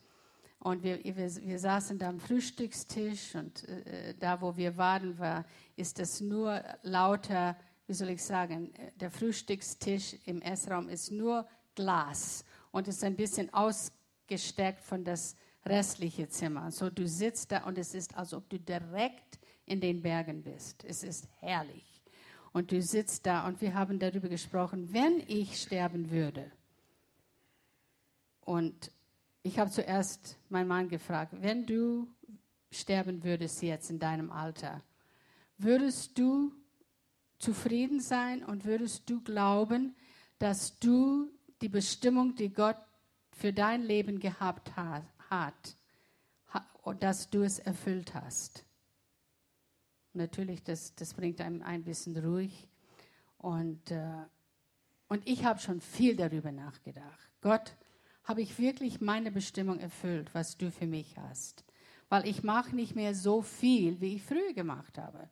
Und 0.61 0.83
wir, 0.83 1.03
wir, 1.05 1.17
wir 1.17 1.59
saßen 1.59 1.99
da 1.99 2.09
am 2.09 2.21
Frühstückstisch 2.21 3.35
und 3.35 3.69
äh, 3.69 4.15
da, 4.19 4.41
wo 4.41 4.57
wir 4.57 4.77
waren, 4.77 5.19
war, 5.19 5.45
ist 5.77 5.99
das 5.99 6.21
nur 6.21 6.63
lauter, 6.83 7.57
wie 7.87 7.93
soll 7.93 8.11
ich 8.11 8.23
sagen, 8.23 8.73
der 8.97 9.11
Frühstückstisch 9.11 10.17
im 10.25 10.41
Essraum 10.43 10.89
ist 10.89 11.11
nur 11.11 11.47
Glas 11.75 12.45
und 12.73 12.89
ist 12.89 13.05
ein 13.05 13.17
bisschen 13.17 13.53
ausgesteckt 13.53 14.83
von 14.83 15.05
das 15.05 15.37
restliche 15.65 16.29
Zimmer. 16.29 16.71
So 16.71 16.91
du 16.91 17.07
sitzt 17.07 17.53
da 17.53 17.65
und 17.65 17.79
es 17.79 17.95
ist, 17.95 18.17
als 18.17 18.33
ob 18.33 18.49
du 18.49 18.59
direkt 18.59 19.39
in 19.67 19.81
den 19.81 20.01
Bergen 20.03 20.43
bist. 20.43 20.85
Es 20.85 21.03
ist 21.03 21.29
herrlich. 21.41 21.96
Und 22.57 22.73
du 22.73 22.81
sitzt 22.81 23.27
da 23.27 23.47
und 23.47 23.61
wir 23.61 23.75
haben 23.75 23.99
darüber 23.99 24.31
gesprochen, 24.31 24.91
wenn 24.91 25.23
ich 25.29 25.61
sterben 25.61 26.11
würde. 26.11 26.51
Und 28.41 28.91
ich 29.43 29.59
habe 29.59 29.71
zuerst 29.71 30.39
meinen 30.49 30.67
Mann 30.67 30.89
gefragt, 30.89 31.35
wenn 31.43 31.67
du 31.67 32.09
sterben 32.71 33.23
würdest 33.25 33.61
jetzt 33.61 33.91
in 33.91 33.99
deinem 33.99 34.33
Alter, 34.33 34.81
würdest 35.59 36.19
du 36.19 36.51
zufrieden 37.39 38.01
sein 38.01 38.43
und 38.43 38.65
würdest 38.65 39.11
du 39.11 39.21
glauben, 39.21 39.95
dass 40.39 40.79
du 40.79 41.31
die 41.61 41.69
Bestimmung, 41.69 42.37
die 42.37 42.55
Gott 42.55 42.81
für 43.33 43.53
dein 43.53 43.83
Leben 43.83 44.19
gehabt 44.19 44.75
hat, 44.77 45.77
und 46.85 47.03
dass 47.03 47.29
du 47.29 47.43
es 47.43 47.59
erfüllt 47.59 48.15
hast? 48.15 48.66
Natürlich, 50.17 50.63
das, 50.63 50.95
das 50.95 51.15
bringt 51.15 51.41
einem 51.41 51.63
ein 51.63 51.85
bisschen 51.85 52.17
ruhig. 52.17 52.69
Und, 53.39 53.91
äh, 53.91 54.25
und 55.09 55.27
ich 55.29 55.45
habe 55.45 55.61
schon 55.61 55.81
viel 55.81 56.17
darüber 56.17 56.53
nachgedacht. 56.53 57.31
Gott, 57.41 57.77
habe 58.25 58.43
ich 58.43 58.59
wirklich 58.59 59.01
meine 59.01 59.31
Bestimmung 59.31 59.79
erfüllt, 59.79 60.35
was 60.35 60.57
du 60.57 60.71
für 60.71 60.87
mich 60.87 61.17
hast. 61.17 61.65
Weil 62.09 62.27
ich 62.27 62.43
mache 62.43 62.75
nicht 62.75 62.97
mehr 62.97 63.15
so 63.15 63.43
viel, 63.43 64.01
wie 64.01 64.17
ich 64.17 64.23
früher 64.23 64.53
gemacht 64.53 64.99
habe. 64.99 65.29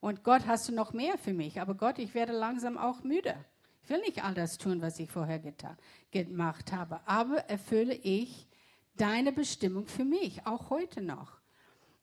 Und 0.00 0.24
Gott, 0.24 0.46
hast 0.46 0.68
du 0.68 0.72
noch 0.72 0.92
mehr 0.92 1.18
für 1.18 1.34
mich. 1.34 1.60
Aber 1.60 1.74
Gott, 1.74 1.98
ich 1.98 2.14
werde 2.14 2.32
langsam 2.32 2.78
auch 2.78 3.02
müde. 3.02 3.34
Ich 3.82 3.90
will 3.90 4.00
nicht 4.00 4.24
all 4.24 4.34
das 4.34 4.56
tun, 4.56 4.80
was 4.80 4.98
ich 4.98 5.10
vorher 5.10 5.40
gemacht 6.10 6.72
habe. 6.72 7.00
Aber 7.06 7.38
erfülle 7.48 7.94
ich 7.94 8.46
deine 8.96 9.32
Bestimmung 9.32 9.86
für 9.86 10.04
mich, 10.04 10.46
auch 10.46 10.70
heute 10.70 11.02
noch. 11.02 11.39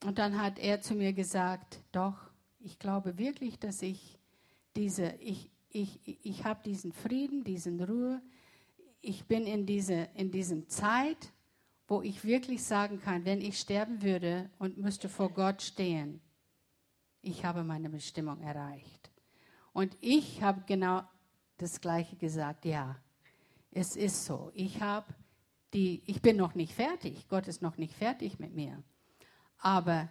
Und 0.04 0.20
dann 0.20 0.42
hat 0.42 0.60
er 0.60 0.82
zu 0.82 0.94
mir 0.94 1.14
gesagt, 1.14 1.82
doch, 1.92 2.16
ich 2.60 2.80
glaube 2.80 3.18
wirklich, 3.18 3.60
dass 3.60 3.82
ich 3.82 4.20
diese, 4.76 5.14
ich, 5.20 5.50
ich, 5.70 6.00
ich 6.26 6.44
habe 6.44 6.62
diesen 6.64 6.92
Frieden, 6.92 7.44
diesen 7.44 7.82
Ruhe, 7.82 8.22
ich 9.02 9.26
bin 9.26 9.46
in, 9.48 9.66
diese, 9.66 10.08
in 10.16 10.32
diesem 10.32 10.68
Zeit, 10.70 11.32
wo 11.88 12.02
ich 12.02 12.24
wirklich 12.26 12.64
sagen 12.64 13.00
kann, 13.02 13.26
wenn 13.26 13.42
ich 13.42 13.60
sterben 13.60 14.02
würde 14.02 14.50
und 14.60 14.78
müsste 14.78 15.10
vor 15.10 15.30
Gott 15.30 15.62
stehen, 15.62 16.20
ich 17.22 17.46
habe 17.46 17.64
meine 17.64 17.90
Bestimmung 17.90 18.42
erreicht. 18.42 19.10
Und 19.74 19.96
ich 20.02 20.42
habe 20.42 20.64
genau 20.66 21.04
das 21.58 21.82
Gleiche 21.82 22.16
gesagt, 22.16 22.66
ja, 22.66 22.98
es 23.72 23.96
ist 23.96 24.26
so. 24.26 24.52
Ich 24.54 24.80
die, 25.74 26.02
ich 26.06 26.22
bin 26.22 26.38
noch 26.38 26.56
nicht 26.56 26.74
fertig. 26.74 27.28
Gott 27.30 27.48
ist 27.48 27.62
noch 27.62 27.78
nicht 27.78 27.94
fertig 27.94 28.40
mit 28.40 28.54
mir. 28.56 28.84
Aber 29.60 30.10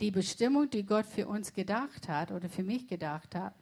die 0.00 0.10
Bestimmung, 0.10 0.68
die 0.70 0.84
Gott 0.84 1.06
für 1.06 1.28
uns 1.28 1.52
gedacht 1.52 2.08
hat 2.08 2.30
oder 2.30 2.48
für 2.48 2.62
mich 2.62 2.88
gedacht 2.88 3.34
hat, 3.34 3.54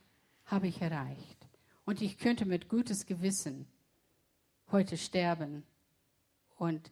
habe 0.46 0.68
ich 0.68 0.80
erreicht. 0.80 1.48
Und 1.84 2.02
ich 2.02 2.18
könnte 2.18 2.44
mit 2.44 2.68
gutes 2.68 3.06
Gewissen 3.06 3.66
heute 4.70 4.96
sterben. 4.96 5.64
Und 6.56 6.90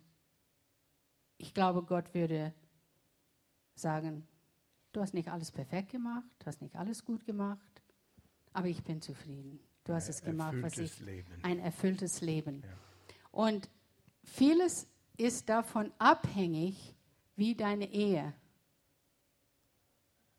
ich 1.38 1.54
glaube, 1.54 1.82
Gott 1.82 2.14
würde 2.14 2.52
sagen, 3.74 4.26
du 4.92 5.00
hast 5.00 5.14
nicht 5.14 5.28
alles 5.28 5.50
perfekt 5.50 5.90
gemacht, 5.90 6.26
du 6.38 6.46
hast 6.46 6.60
nicht 6.60 6.76
alles 6.76 7.04
gut 7.04 7.24
gemacht, 7.24 7.82
aber 8.52 8.68
ich 8.68 8.82
bin 8.82 9.00
zufrieden. 9.00 9.60
Du 9.84 9.94
hast 9.94 10.08
es 10.08 10.20
gemacht, 10.22 10.56
was 10.60 10.76
ich 10.76 10.98
Leben. 11.00 11.32
ein 11.42 11.58
erfülltes 11.60 12.20
Leben. 12.20 12.62
Ja. 12.62 12.68
Und 13.30 13.70
vieles 14.24 14.86
ist 15.16 15.48
davon 15.48 15.92
abhängig, 15.98 16.94
wie 17.38 17.54
deine 17.54 17.90
Ehe 17.90 18.34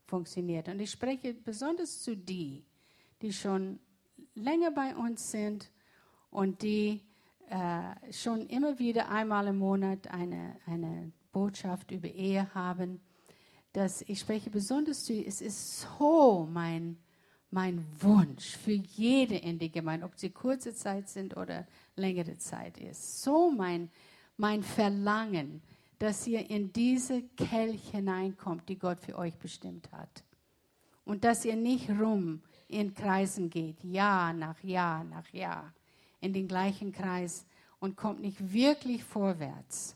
funktioniert. 0.05 0.67
Und 0.67 0.79
ich 0.79 0.91
spreche 0.91 1.33
besonders 1.33 2.01
zu 2.01 2.15
die, 2.15 2.65
die 3.21 3.31
schon 3.31 3.79
länger 4.35 4.71
bei 4.71 4.95
uns 4.95 5.31
sind 5.31 5.71
und 6.29 6.62
die 6.62 7.01
äh, 7.49 8.12
schon 8.12 8.47
immer 8.47 8.77
wieder 8.79 9.09
einmal 9.09 9.47
im 9.47 9.59
Monat 9.59 10.07
eine, 10.09 10.57
eine 10.65 11.12
Botschaft 11.31 11.91
über 11.91 12.09
Ehe 12.09 12.53
haben, 12.53 12.99
dass 13.71 14.01
ich 14.01 14.19
spreche 14.19 14.49
besonders 14.49 15.05
zu, 15.05 15.13
es 15.13 15.41
ist 15.41 15.81
so 15.81 16.47
mein, 16.51 16.97
mein 17.49 17.85
Wunsch 18.01 18.57
für 18.57 18.71
jede 18.71 19.35
in 19.35 19.57
der 19.57 19.69
Gemeinde, 19.69 20.05
ob 20.05 20.17
sie 20.17 20.31
kurze 20.31 20.73
Zeit 20.73 21.07
sind 21.07 21.38
oder 21.38 21.65
längere 21.95 22.38
Zeit 22.38 22.77
ist, 22.77 23.21
so 23.21 23.51
mein, 23.51 23.89
mein 24.38 24.63
Verlangen, 24.63 25.62
dass 25.99 26.25
ihr 26.25 26.49
in 26.49 26.71
diese 26.71 27.21
Kelch 27.21 27.91
hineinkommt, 27.91 28.67
die 28.69 28.79
Gott 28.79 29.01
für 29.01 29.17
euch 29.17 29.35
bestimmt 29.38 29.91
hat. 29.91 30.23
Und 31.03 31.23
dass 31.23 31.43
ihr 31.43 31.55
nicht 31.55 31.89
rum 31.89 32.41
in 32.67 32.93
Kreisen 32.93 33.49
geht, 33.49 33.83
Jahr 33.83 34.31
nach 34.31 34.63
Jahr 34.63 35.03
nach 35.03 35.27
Jahr, 35.33 35.73
in 36.21 36.33
den 36.33 36.47
gleichen 36.47 36.91
Kreis 36.91 37.45
und 37.79 37.97
kommt 37.97 38.21
nicht 38.21 38.53
wirklich 38.53 39.03
vorwärts. 39.03 39.95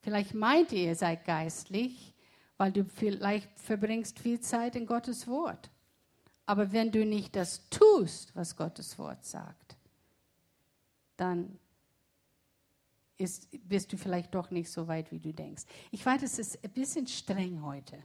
Vielleicht 0.00 0.34
meint 0.34 0.72
ihr, 0.72 0.84
ihr 0.84 0.96
seid 0.96 1.24
geistlich, 1.24 2.14
weil 2.56 2.72
du 2.72 2.84
vielleicht 2.84 3.48
verbringst 3.58 4.18
viel 4.18 4.40
Zeit 4.40 4.76
in 4.76 4.86
Gottes 4.86 5.26
Wort. 5.26 5.70
Aber 6.46 6.72
wenn 6.72 6.92
du 6.92 7.04
nicht 7.04 7.34
das 7.36 7.68
tust, 7.70 8.36
was 8.36 8.56
Gottes 8.56 8.98
Wort 8.98 9.24
sagt, 9.24 9.76
dann 11.16 11.58
ist, 13.18 13.48
bist 13.68 13.92
du 13.92 13.96
vielleicht 13.96 14.34
doch 14.34 14.50
nicht 14.50 14.70
so 14.70 14.88
weit, 14.88 15.10
wie 15.12 15.18
du 15.18 15.32
denkst. 15.32 15.64
Ich 15.90 16.04
weiß, 16.04 16.22
es 16.22 16.38
ist 16.38 16.64
ein 16.64 16.70
bisschen 16.70 17.06
streng 17.06 17.62
heute. 17.62 17.98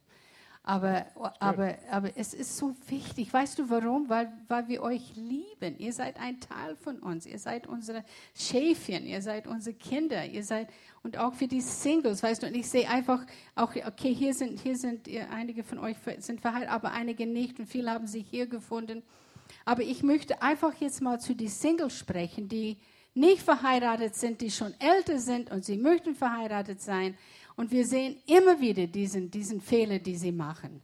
Aber, 0.61 1.05
aber, 1.39 1.75
aber 1.89 2.15
es 2.15 2.33
ist 2.33 2.57
so 2.57 2.75
wichtig. 2.89 3.33
Weißt 3.33 3.57
du 3.57 3.69
warum? 3.69 4.07
Weil, 4.09 4.31
weil 4.47 4.67
wir 4.67 4.83
euch 4.83 5.15
lieben. 5.15 5.79
Ihr 5.79 5.93
seid 5.93 6.19
ein 6.19 6.39
Teil 6.39 6.75
von 6.75 6.99
uns. 6.99 7.25
Ihr 7.25 7.39
seid 7.39 7.65
unsere 7.65 8.03
Schäfchen. 8.35 9.05
Ihr 9.05 9.21
seid 9.21 9.47
unsere 9.47 9.75
Kinder. 9.75 10.25
Ihr 10.25 10.43
seid, 10.43 10.69
und 11.01 11.17
auch 11.17 11.33
für 11.33 11.47
die 11.47 11.61
Singles, 11.61 12.21
weißt 12.21 12.43
du, 12.43 12.47
und 12.47 12.55
ich 12.55 12.69
sehe 12.69 12.87
einfach, 12.87 13.25
auch, 13.55 13.73
okay, 13.75 14.13
hier 14.13 14.33
sind, 14.33 14.59
hier 14.59 14.77
sind 14.77 15.07
einige 15.31 15.63
von 15.63 15.79
euch 15.79 15.95
sind 16.19 16.41
verheiratet, 16.41 16.71
aber 16.71 16.91
einige 16.91 17.25
nicht 17.25 17.57
und 17.59 17.65
viele 17.65 17.89
haben 17.89 18.05
sich 18.05 18.27
hier 18.29 18.45
gefunden. 18.45 19.01
Aber 19.65 19.81
ich 19.81 20.03
möchte 20.03 20.41
einfach 20.41 20.75
jetzt 20.79 21.01
mal 21.01 21.19
zu 21.19 21.33
den 21.35 21.47
Singles 21.47 21.97
sprechen, 21.97 22.47
die, 22.47 22.77
nicht 23.13 23.41
verheiratet 23.41 24.15
sind, 24.15 24.41
die 24.41 24.51
schon 24.51 24.73
älter 24.79 25.19
sind 25.19 25.51
und 25.51 25.65
sie 25.65 25.77
möchten 25.77 26.15
verheiratet 26.15 26.81
sein. 26.81 27.17
Und 27.55 27.71
wir 27.71 27.85
sehen 27.85 28.17
immer 28.25 28.59
wieder 28.59 28.87
diesen, 28.87 29.29
diesen 29.29 29.59
Fehler, 29.61 29.99
die 29.99 30.15
sie 30.15 30.31
machen. 30.31 30.81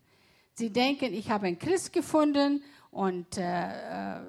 Sie 0.53 0.69
denken, 0.69 1.13
ich 1.13 1.29
habe 1.29 1.47
einen 1.47 1.59
Christ 1.59 1.93
gefunden 1.93 2.63
und 2.91 3.37
äh, 3.37 4.17
äh 4.17 4.21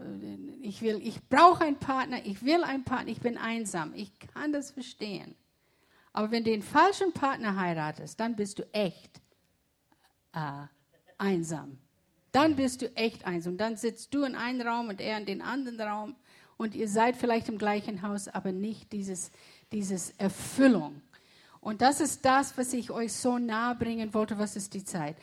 ich, 0.62 0.82
ich 0.82 1.28
brauche 1.28 1.64
einen 1.64 1.78
Partner, 1.78 2.18
ich 2.24 2.44
will 2.44 2.64
einen 2.64 2.82
Partner, 2.82 3.12
ich 3.12 3.20
bin 3.20 3.38
einsam. 3.38 3.92
Ich 3.94 4.10
kann 4.34 4.52
das 4.52 4.72
verstehen. 4.72 5.36
Aber 6.12 6.30
wenn 6.30 6.44
du 6.44 6.50
den 6.50 6.62
falschen 6.62 7.12
Partner 7.12 7.56
heiratest, 7.56 8.18
dann 8.18 8.34
bist 8.34 8.58
du 8.58 8.62
echt 8.72 9.20
äh, 10.32 10.66
einsam. 11.18 11.78
Dann 12.32 12.56
bist 12.56 12.82
du 12.82 12.94
echt 12.96 13.26
einsam. 13.26 13.56
Dann 13.56 13.76
sitzt 13.76 14.12
du 14.12 14.24
in 14.24 14.34
einem 14.34 14.66
Raum 14.66 14.88
und 14.88 15.00
er 15.00 15.18
in 15.18 15.26
den 15.26 15.42
anderen 15.42 15.80
Raum 15.80 16.16
und 16.56 16.74
ihr 16.74 16.88
seid 16.88 17.16
vielleicht 17.16 17.48
im 17.48 17.58
gleichen 17.58 18.02
Haus, 18.02 18.28
aber 18.28 18.52
nicht 18.52 18.92
dieses, 18.92 19.30
dieses 19.72 20.10
Erfüllung. 20.12 21.02
Und 21.60 21.82
das 21.82 22.00
ist 22.00 22.24
das, 22.24 22.56
was 22.56 22.72
ich 22.72 22.92
euch 22.92 23.12
so 23.12 23.38
nahe 23.38 23.74
bringen 23.74 24.14
wollte. 24.14 24.38
Was 24.38 24.54
ist 24.54 24.72
die 24.72 24.84
Zeit? 24.84 25.16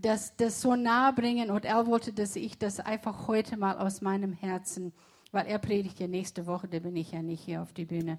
Das, 0.00 0.34
das 0.36 0.62
so 0.62 0.76
nahe 0.76 1.12
bringen. 1.12 1.50
Und 1.50 1.66
er 1.66 1.86
wollte, 1.86 2.12
dass 2.12 2.36
ich 2.36 2.58
das 2.58 2.80
einfach 2.80 3.28
heute 3.28 3.58
mal 3.58 3.76
aus 3.76 4.00
meinem 4.00 4.32
Herzen, 4.32 4.94
weil 5.30 5.46
er 5.46 5.58
predigt 5.58 6.00
ja 6.00 6.08
nächste 6.08 6.46
Woche, 6.46 6.68
da 6.68 6.78
bin 6.78 6.96
ich 6.96 7.12
ja 7.12 7.20
nicht 7.20 7.44
hier 7.44 7.60
auf 7.60 7.72
die 7.74 7.84
Bühne. 7.84 8.18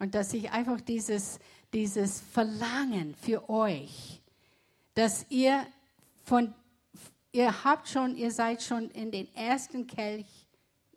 Und 0.00 0.14
dass 0.16 0.34
ich 0.34 0.50
einfach 0.50 0.80
dieses, 0.80 1.38
dieses 1.72 2.20
Verlangen 2.20 3.14
für 3.14 3.48
euch, 3.48 4.20
dass 4.94 5.24
ihr 5.28 5.64
von, 6.24 6.52
ihr 7.30 7.64
habt 7.64 7.88
schon, 7.88 8.16
ihr 8.16 8.32
seid 8.32 8.62
schon 8.62 8.90
in 8.90 9.12
den 9.12 9.32
ersten 9.36 9.86
Kelch, 9.86 10.48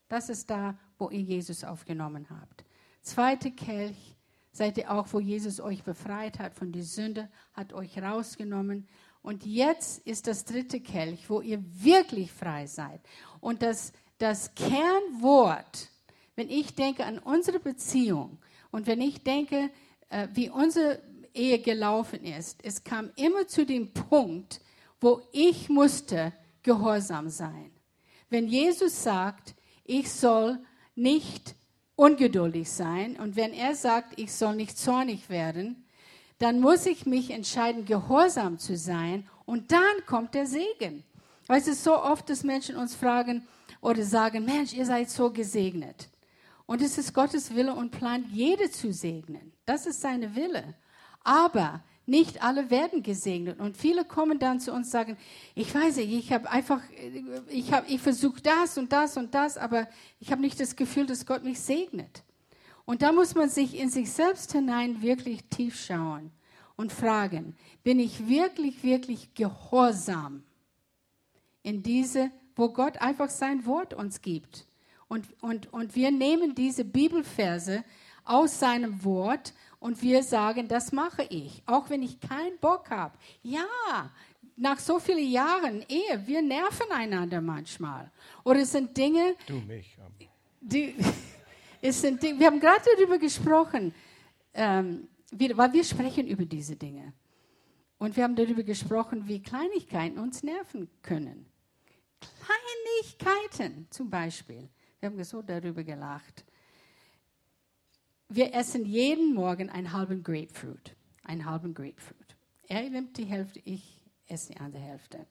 das 0.08 0.30
ist 0.30 0.50
da, 0.50 0.76
wo 0.98 1.10
ihr 1.10 1.22
Jesus 1.22 1.64
aufgenommen 1.64 2.28
habt. 2.30 2.66
Zweite 3.02 3.52
Kelch, 3.52 4.16
seid 4.52 4.78
ihr 4.78 4.92
auch, 4.92 5.08
wo 5.14 5.20
Jesus 5.20 5.60
euch 5.60 5.84
befreit 5.84 6.40
hat 6.40 6.56
von 6.56 6.72
der 6.72 6.84
Sünde, 6.84 7.30
hat 7.54 7.74
euch 7.74 8.02
rausgenommen. 8.02 8.88
Und 9.22 9.46
jetzt 9.46 10.00
ist 10.06 10.28
das 10.28 10.46
dritte 10.46 10.80
Kelch, 10.80 11.30
wo 11.30 11.42
ihr 11.42 11.64
wirklich 11.74 12.32
frei 12.32 12.66
seid. 12.66 13.02
Und 13.40 13.62
das, 13.62 13.94
das 14.18 14.54
Kernwort, 14.56 15.90
wenn 16.36 16.50
ich 16.50 16.76
denke 16.76 17.06
an 17.06 17.20
unsere 17.20 17.60
Beziehung 17.60 18.40
und 18.72 18.88
wenn 18.88 19.02
ich 19.02 19.24
denke, 19.24 19.70
äh, 20.10 20.28
wie 20.34 20.50
unsere 20.50 21.02
Ehe 21.34 21.60
gelaufen 21.60 22.24
ist, 22.24 22.64
es 22.64 22.84
kam 22.84 23.12
immer 23.16 23.48
zu 23.48 23.66
dem 23.66 23.94
Punkt, 23.94 24.60
wo 25.00 25.22
ich 25.32 25.70
musste 25.70 26.34
gehorsam 26.64 27.30
sein. 27.30 27.72
Wenn 28.30 28.48
Jesus 28.48 29.04
sagt, 29.04 29.56
ich 29.84 30.12
soll 30.12 30.60
nicht 30.98 31.56
ungeduldig 31.96 32.70
sein. 32.70 33.18
Und 33.18 33.36
wenn 33.36 33.54
er 33.54 33.76
sagt, 33.76 34.20
ich 34.20 34.34
soll 34.34 34.56
nicht 34.56 34.78
zornig 34.78 35.30
werden, 35.30 35.86
dann 36.40 36.60
muss 36.60 36.86
ich 36.86 37.06
mich 37.06 37.32
entscheiden, 37.32 37.86
gehorsam 37.86 38.60
zu 38.60 38.78
sein. 38.78 39.28
Und 39.46 39.72
dann 39.72 40.06
kommt 40.06 40.34
der 40.34 40.46
Segen. 40.46 41.04
Weil 41.48 41.60
es 41.60 41.68
ist 41.68 41.84
so 41.84 42.02
oft, 42.02 42.30
dass 42.30 42.44
Menschen 42.44 42.76
uns 42.76 42.94
fragen 42.96 43.48
oder 43.82 44.04
sagen, 44.04 44.46
Mensch, 44.46 44.74
ihr 44.74 44.86
seid 44.86 45.10
so 45.10 45.32
gesegnet. 45.32 46.10
Und 46.66 46.82
es 46.82 46.98
ist 46.98 47.14
Gottes 47.14 47.56
Wille 47.56 47.74
und 47.74 47.92
Plan, 47.92 48.26
jede 48.32 48.70
zu 48.70 48.92
segnen. 48.92 49.54
Das 49.66 49.86
ist 49.86 50.02
seine 50.02 50.36
Wille. 50.36 50.76
Aber 51.24 51.82
nicht 52.08 52.42
alle 52.42 52.70
werden 52.70 53.04
gesegnet. 53.04 53.60
Und 53.60 53.78
viele 53.78 54.06
kommen 54.06 54.40
dann 54.40 54.60
zu 54.60 54.72
uns 54.72 54.88
und 54.88 54.92
sagen, 54.92 55.18
ich 55.56 55.74
weiß 55.76 55.98
nicht, 55.98 56.14
ich 56.14 56.32
habe 56.32 56.50
einfach, 56.50 56.82
ich, 57.50 57.74
hab, 57.74 57.90
ich 57.90 58.02
versuche 58.02 58.42
das 58.42 58.78
und 58.78 58.92
das 58.92 59.18
und 59.18 59.34
das, 59.34 59.58
aber 59.58 59.88
ich 60.20 60.32
habe 60.32 60.42
nicht 60.42 60.60
das 60.60 60.76
Gefühl, 60.76 61.06
dass 61.06 61.26
Gott 61.26 61.44
mich 61.44 61.60
segnet. 61.60 62.24
Und 62.86 63.02
da 63.02 63.12
muss 63.12 63.36
man 63.36 63.50
sich 63.50 63.78
in 63.78 63.90
sich 63.90 64.10
selbst 64.10 64.54
hinein 64.54 65.02
wirklich 65.02 65.44
tief 65.50 65.78
schauen 65.78 66.32
und 66.78 66.94
fragen, 66.94 67.56
bin 67.84 68.00
ich 68.00 68.30
wirklich, 68.30 68.84
wirklich 68.84 69.34
gehorsam 69.34 70.44
in 71.62 71.84
diese, 71.84 72.32
wo 72.56 72.70
Gott 72.70 73.02
einfach 73.02 73.30
sein 73.30 73.66
Wort 73.66 73.94
uns 73.94 74.22
gibt. 74.22 74.66
Und, 75.10 75.26
und, 75.42 75.74
und 75.74 75.96
wir 75.96 76.12
nehmen 76.12 76.56
diese 76.56 76.86
Bibelverse 76.86 77.84
aus 78.24 78.60
seinem 78.60 79.04
Wort 79.04 79.54
und 79.80 80.02
wir 80.02 80.24
sagen, 80.24 80.68
das 80.68 80.92
mache 80.92 81.24
ich, 81.30 81.62
auch 81.66 81.90
wenn 81.90 82.02
ich 82.02 82.20
keinen 82.20 82.58
Bock 82.60 82.90
habe. 82.90 83.18
Ja, 83.44 84.12
nach 84.56 84.80
so 84.80 85.00
vielen 85.00 85.30
Jahren 85.30 85.86
Ehe, 85.88 86.26
wir 86.26 86.42
nerven 86.42 86.92
einander 86.92 87.42
manchmal. 87.42 88.12
Oder 88.44 88.62
es 88.62 88.72
sind 88.72 88.98
Dinge. 88.98 89.36
Du 89.46 89.60
mich. 89.60 89.96
Die, 90.62 90.96
es 91.82 92.02
sind 92.02 92.22
Dinge, 92.22 92.40
wir 92.40 92.48
haben 92.48 92.60
gerade 92.60 92.82
darüber 92.96 93.20
gesprochen, 93.20 93.94
ähm, 94.54 95.08
wir, 95.32 95.56
weil 95.56 95.74
wir 95.74 95.84
sprechen 95.84 96.28
über 96.28 96.46
diese 96.46 96.76
Dinge. 96.76 97.14
Und 98.00 98.16
wir 98.16 98.24
haben 98.24 98.36
darüber 98.36 98.64
gesprochen, 98.64 99.28
wie 99.28 99.42
Kleinigkeiten 99.42 100.20
uns 100.20 100.44
nerven 100.44 100.90
können. 101.02 101.46
Kleinigkeiten 102.20 103.88
zum 103.90 104.10
Beispiel. 104.10 104.70
Wir 105.00 105.10
haben 105.10 105.24
so 105.24 105.42
darüber 105.42 105.84
gelacht 105.84 106.47
wir 108.30 108.54
essen 108.54 108.86
jeden 108.86 109.34
Morgen 109.34 109.70
einen 109.70 109.94
halben 109.94 110.24
Grapefruit. 110.24 110.96
Einen 111.24 111.46
halben 111.46 111.74
Grapefruit. 111.74 112.36
Er 112.68 112.90
nimmt 112.90 113.18
die 113.18 113.26
Hälfte, 113.26 113.62
ich 113.64 114.02
esse 114.28 114.54
die 114.54 114.60
andere 114.60 114.82
Hälfte. 114.82 115.26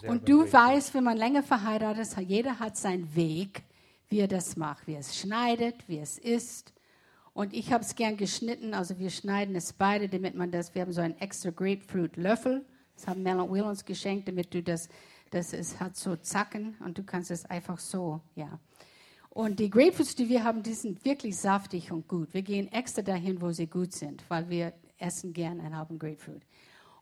Sehr 0.00 0.10
und 0.10 0.28
du 0.28 0.50
weißt, 0.50 0.94
wenn 0.94 1.04
man 1.04 1.16
länger 1.16 1.42
verheiratet 1.42 2.02
ist, 2.02 2.18
jeder 2.18 2.58
hat 2.58 2.76
seinen 2.76 3.14
Weg, 3.14 3.62
wie 4.08 4.20
er 4.20 4.28
das 4.28 4.56
macht, 4.56 4.86
wie 4.86 4.94
er 4.94 5.00
es 5.00 5.18
schneidet, 5.18 5.88
wie 5.88 5.98
es 5.98 6.18
isst. 6.18 6.72
Und 7.32 7.54
ich 7.54 7.72
habe 7.72 7.84
es 7.84 7.94
gern 7.94 8.16
geschnitten, 8.16 8.74
also 8.74 8.98
wir 8.98 9.10
schneiden 9.10 9.54
es 9.54 9.72
beide, 9.72 10.08
damit 10.08 10.34
man 10.34 10.50
das, 10.50 10.74
wir 10.74 10.82
haben 10.82 10.92
so 10.92 11.00
einen 11.00 11.18
extra 11.18 11.50
Grapefruit-Löffel, 11.50 12.64
das 12.96 13.06
haben 13.06 13.22
Mel 13.22 13.38
und 13.38 13.52
Will 13.52 13.62
uns 13.62 13.84
geschenkt, 13.84 14.28
damit 14.28 14.52
du 14.52 14.62
das, 14.62 14.88
das 15.30 15.52
ist, 15.52 15.78
hat 15.78 15.96
so 15.96 16.16
Zacken 16.16 16.76
und 16.84 16.98
du 16.98 17.04
kannst 17.04 17.30
es 17.30 17.44
einfach 17.44 17.78
so, 17.78 18.20
ja. 18.34 18.58
Und 19.30 19.60
die 19.60 19.70
Grapefruits, 19.70 20.14
die 20.14 20.28
wir 20.28 20.42
haben, 20.42 20.62
die 20.62 20.74
sind 20.74 21.04
wirklich 21.04 21.36
saftig 21.36 21.92
und 21.92 22.08
gut. 22.08 22.32
Wir 22.32 22.42
gehen 22.42 22.70
extra 22.72 23.02
dahin, 23.02 23.40
wo 23.40 23.52
sie 23.52 23.66
gut 23.66 23.92
sind, 23.92 24.24
weil 24.28 24.48
wir 24.48 24.72
essen 24.98 25.32
gern 25.32 25.60
einen 25.60 25.76
halben 25.76 25.98
Grapefruit. 25.98 26.42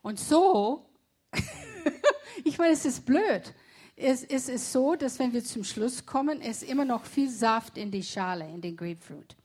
Und 0.01 0.19
so, 0.19 0.85
ich 2.43 2.57
meine, 2.57 2.73
es 2.73 2.85
ist 2.85 3.05
blöd. 3.05 3.53
Es, 3.95 4.23
es 4.23 4.47
ist 4.47 4.71
so, 4.71 4.95
dass 4.95 5.17
wenn 5.17 5.33
wir 5.33 5.43
zum 5.43 5.63
Schluss 5.63 6.05
kommen, 6.05 6.39
ist 6.41 6.63
immer 6.63 6.85
noch 6.85 7.05
viel 7.05 7.29
Saft 7.29 7.77
in 7.77 7.89
die 7.89 8.03
Schale, 8.03 8.47
in 8.47 8.61
den 8.61 8.77
Grapefruit. 8.77 9.35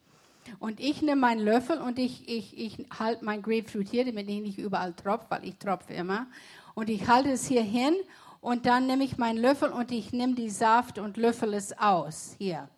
Und 0.58 0.80
ich 0.80 1.00
nehme 1.00 1.20
meinen 1.20 1.40
Löffel 1.40 1.78
und 1.78 1.98
ich, 1.98 2.28
ich, 2.28 2.58
ich 2.58 2.86
halte 2.98 3.24
mein 3.24 3.42
Grapefruit 3.42 3.88
hier, 3.88 4.04
damit 4.04 4.28
ich 4.28 4.42
nicht 4.42 4.58
überall 4.58 4.92
tropfe, 4.92 5.26
weil 5.30 5.44
ich 5.46 5.56
tropfe 5.56 5.94
immer. 5.94 6.26
Und 6.74 6.90
ich 6.90 7.06
halte 7.06 7.30
es 7.30 7.46
hier 7.46 7.62
hin 7.62 7.94
und 8.42 8.66
dann 8.66 8.88
nehme 8.88 9.05
ich 9.05 9.18
meinen 9.18 9.38
Löffel 9.38 9.70
und 9.70 9.92
ich 9.92 10.12
nehme 10.12 10.35
die 10.35 10.50
Saft 10.50 10.98
und 10.98 11.16
löffel 11.16 11.55
es 11.55 11.78
aus. 11.78 12.35
Hier. 12.38 12.68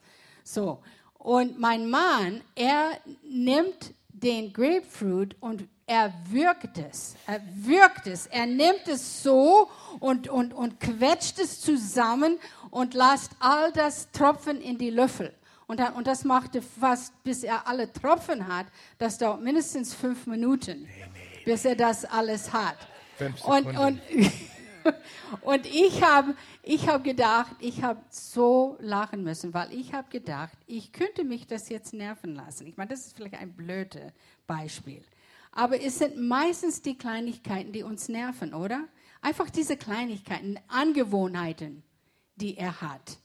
So. 0.45 0.81
Und 1.15 1.59
mein 1.59 1.89
Mann, 1.89 2.43
er 2.55 2.91
nimmt 3.23 3.95
den 4.09 4.53
Grapefruit 4.53 5.35
und 5.41 5.67
er 5.87 6.13
wirkt 6.29 6.77
es. 6.77 7.17
Er 7.27 7.41
wirkt 7.55 8.07
es. 8.07 8.27
Er 8.27 8.45
nimmt 8.45 8.87
es 8.89 9.23
so 9.23 9.71
und, 10.01 10.29
und, 10.29 10.53
und 10.53 10.79
quetscht 10.81 11.39
es 11.39 11.63
zusammen 11.63 12.39
und 12.71 12.93
lässt 12.93 13.33
all 13.41 13.73
das 13.73 14.11
Tropfen 14.13 14.61
in 14.61 14.77
die 14.77 14.91
Löffel. 14.91 15.33
Und, 15.67 15.81
dann, 15.81 15.95
und 15.95 16.07
das 16.07 16.25
machte 16.25 16.61
fast, 16.61 17.23
bis 17.25 17.43
er 17.43 17.67
alle 17.67 17.91
Tropfen 17.91 18.47
hat, 18.47 18.67
das 18.99 19.17
dauert 19.17 19.41
mindestens 19.41 19.95
fünf 19.95 20.27
Minuten, 20.27 20.83
nee, 20.83 20.89
nee, 21.15 21.45
bis 21.47 21.65
er 21.65 21.75
das 21.75 22.05
alles 22.05 22.53
hat. 22.53 22.77
Und, 23.47 23.67
und 23.79 24.01
Und 25.43 25.67
ich 25.67 26.03
habe 26.03 26.35
ich 26.63 26.89
hab 26.89 27.05
gedacht, 27.05 27.55
ich 27.61 27.83
habe 27.83 28.01
so 28.11 28.77
lachen 28.81 29.23
müssen, 29.23 29.55
weil 29.55 29.73
ich 29.73 29.93
habe 29.93 30.09
gedacht, 30.11 30.57
ich 30.67 30.93
könnte 30.93 31.25
mich 31.25 31.47
das 31.47 31.69
jetzt 31.69 31.93
nerven 31.93 32.35
lassen. 32.35 32.67
Ich 32.67 32.77
meine, 32.77 32.91
das 32.91 33.07
ist 33.07 33.17
vielleicht 33.17 33.35
ein 33.35 33.53
blödes 33.53 34.13
Beispiel. 34.47 35.03
Aber 35.53 35.81
es 35.81 35.99
sind 35.99 36.21
meistens 36.21 36.83
die 36.83 36.99
Kleinigkeiten, 36.99 37.73
die 37.73 37.85
uns 37.85 38.09
nerven, 38.09 38.55
oder? 38.55 38.89
Einfach 39.21 39.49
diese 39.51 39.77
Kleinigkeiten, 39.77 40.59
Angewohnheiten, 40.69 41.83
die 42.37 42.57
er 42.57 42.81
hat, 42.81 43.19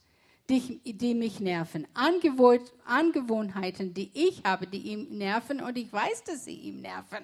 die, 0.49 0.79
die 0.83 1.15
mich 1.15 1.39
nerven. 1.39 1.87
Angewohn, 1.93 2.59
Angewohnheiten, 2.85 3.93
die 3.93 4.11
ich 4.13 4.43
habe, 4.43 4.67
die 4.67 4.91
ihm 4.91 5.17
nerven 5.17 5.59
und 5.61 5.77
ich 5.77 5.91
weiß, 5.91 6.23
dass 6.25 6.45
sie 6.45 6.55
ihm 6.55 6.81
nerven. 6.81 7.23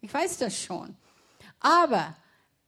Ich 0.00 0.12
weiß 0.12 0.38
das 0.38 0.58
schon. 0.58 0.96
Aber 1.60 2.16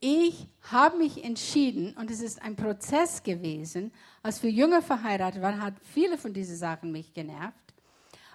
ich 0.01 0.47
habe 0.71 0.97
mich 0.97 1.23
entschieden, 1.23 1.95
und 1.95 2.11
es 2.11 2.21
ist 2.21 2.41
ein 2.41 2.55
Prozess 2.55 3.23
gewesen, 3.23 3.93
als 4.23 4.41
wir 4.43 4.49
jünger 4.49 4.81
verheiratet 4.81 5.41
waren, 5.41 5.61
hat 5.61 5.75
viele 5.93 6.17
von 6.17 6.33
diesen 6.33 6.57
Sachen 6.57 6.91
mich 6.91 7.13
genervt. 7.13 7.55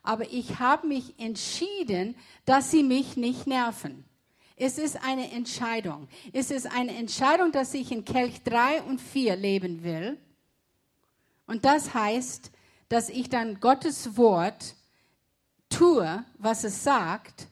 Aber 0.04 0.32
ich 0.32 0.60
habe 0.60 0.86
mich 0.86 1.18
entschieden, 1.18 2.14
dass 2.44 2.70
sie 2.70 2.84
mich 2.84 3.16
nicht 3.16 3.48
nerven. 3.48 4.04
Es 4.54 4.78
ist 4.78 5.02
eine 5.02 5.32
Entscheidung. 5.32 6.08
Es 6.32 6.52
ist 6.52 6.66
eine 6.70 6.96
Entscheidung, 6.96 7.50
dass 7.50 7.74
ich 7.74 7.90
in 7.90 8.04
Kelch 8.04 8.42
3 8.44 8.82
und 8.82 9.00
4 9.00 9.34
leben 9.34 9.82
will. 9.82 10.18
Und 11.48 11.64
das 11.64 11.92
heißt, 11.92 12.52
dass 12.88 13.08
ich 13.08 13.28
dann 13.28 13.58
Gottes 13.58 14.16
Wort 14.16 14.76
tue, 15.68 16.24
was 16.38 16.62
es 16.62 16.84
sagt, 16.84 17.48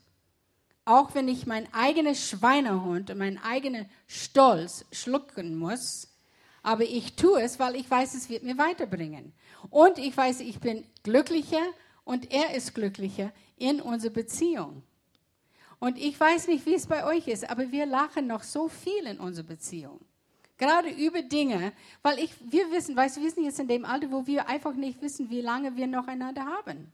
auch 0.84 1.14
wenn 1.14 1.28
ich 1.28 1.46
mein 1.46 1.72
eigenes 1.72 2.28
Schweinehund 2.28 3.10
und 3.10 3.18
mein 3.18 3.42
eigener 3.42 3.86
Stolz 4.06 4.84
schlucken 4.92 5.56
muss, 5.56 6.08
aber 6.62 6.84
ich 6.84 7.14
tue 7.14 7.42
es, 7.42 7.58
weil 7.58 7.76
ich 7.76 7.90
weiß, 7.90 8.14
es 8.14 8.28
wird 8.28 8.42
mir 8.42 8.56
weiterbringen. 8.58 9.32
Und 9.70 9.98
ich 9.98 10.16
weiß, 10.16 10.40
ich 10.40 10.60
bin 10.60 10.84
glücklicher 11.02 11.62
und 12.04 12.32
er 12.32 12.54
ist 12.54 12.74
glücklicher 12.74 13.32
in 13.56 13.80
unserer 13.80 14.12
Beziehung. 14.12 14.82
Und 15.78 15.98
ich 15.98 16.18
weiß 16.18 16.48
nicht, 16.48 16.64
wie 16.64 16.74
es 16.74 16.86
bei 16.86 17.04
euch 17.04 17.28
ist, 17.28 17.48
aber 17.48 17.70
wir 17.70 17.84
lachen 17.84 18.26
noch 18.26 18.42
so 18.42 18.68
viel 18.68 19.06
in 19.06 19.20
unserer 19.20 19.46
Beziehung. 19.46 20.00
Gerade 20.56 20.88
über 20.88 21.20
Dinge, 21.20 21.72
weil 22.02 22.18
ich, 22.18 22.32
wir 22.50 22.70
wissen, 22.70 22.96
weißt 22.96 23.16
du, 23.16 23.22
wir 23.22 23.30
sind 23.30 23.44
jetzt 23.44 23.58
in 23.58 23.68
dem 23.68 23.84
Alter, 23.84 24.10
wo 24.10 24.26
wir 24.26 24.48
einfach 24.48 24.74
nicht 24.74 25.02
wissen, 25.02 25.28
wie 25.28 25.40
lange 25.40 25.76
wir 25.76 25.86
noch 25.86 26.06
einander 26.06 26.46
haben. 26.46 26.92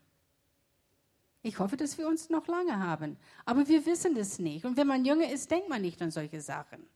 Ich 1.42 1.59
hoffe, 1.59 1.76
dass 1.76 1.96
wir 1.96 2.07
uns 2.07 2.29
noch 2.29 2.46
lange 2.46 2.79
haben. 2.79 3.16
Aber 3.44 3.66
wir 3.68 3.87
wissen 3.87 4.14
das 4.14 4.38
nicht. 4.38 4.64
Und 4.64 4.76
wenn 4.76 4.87
man 4.87 5.05
jünger 5.05 5.31
ist, 5.31 5.50
denkt 5.50 5.68
man 5.68 5.83
nicht 5.83 6.00
an 6.03 6.11
solche 6.11 6.40
Sachen. 6.40 6.87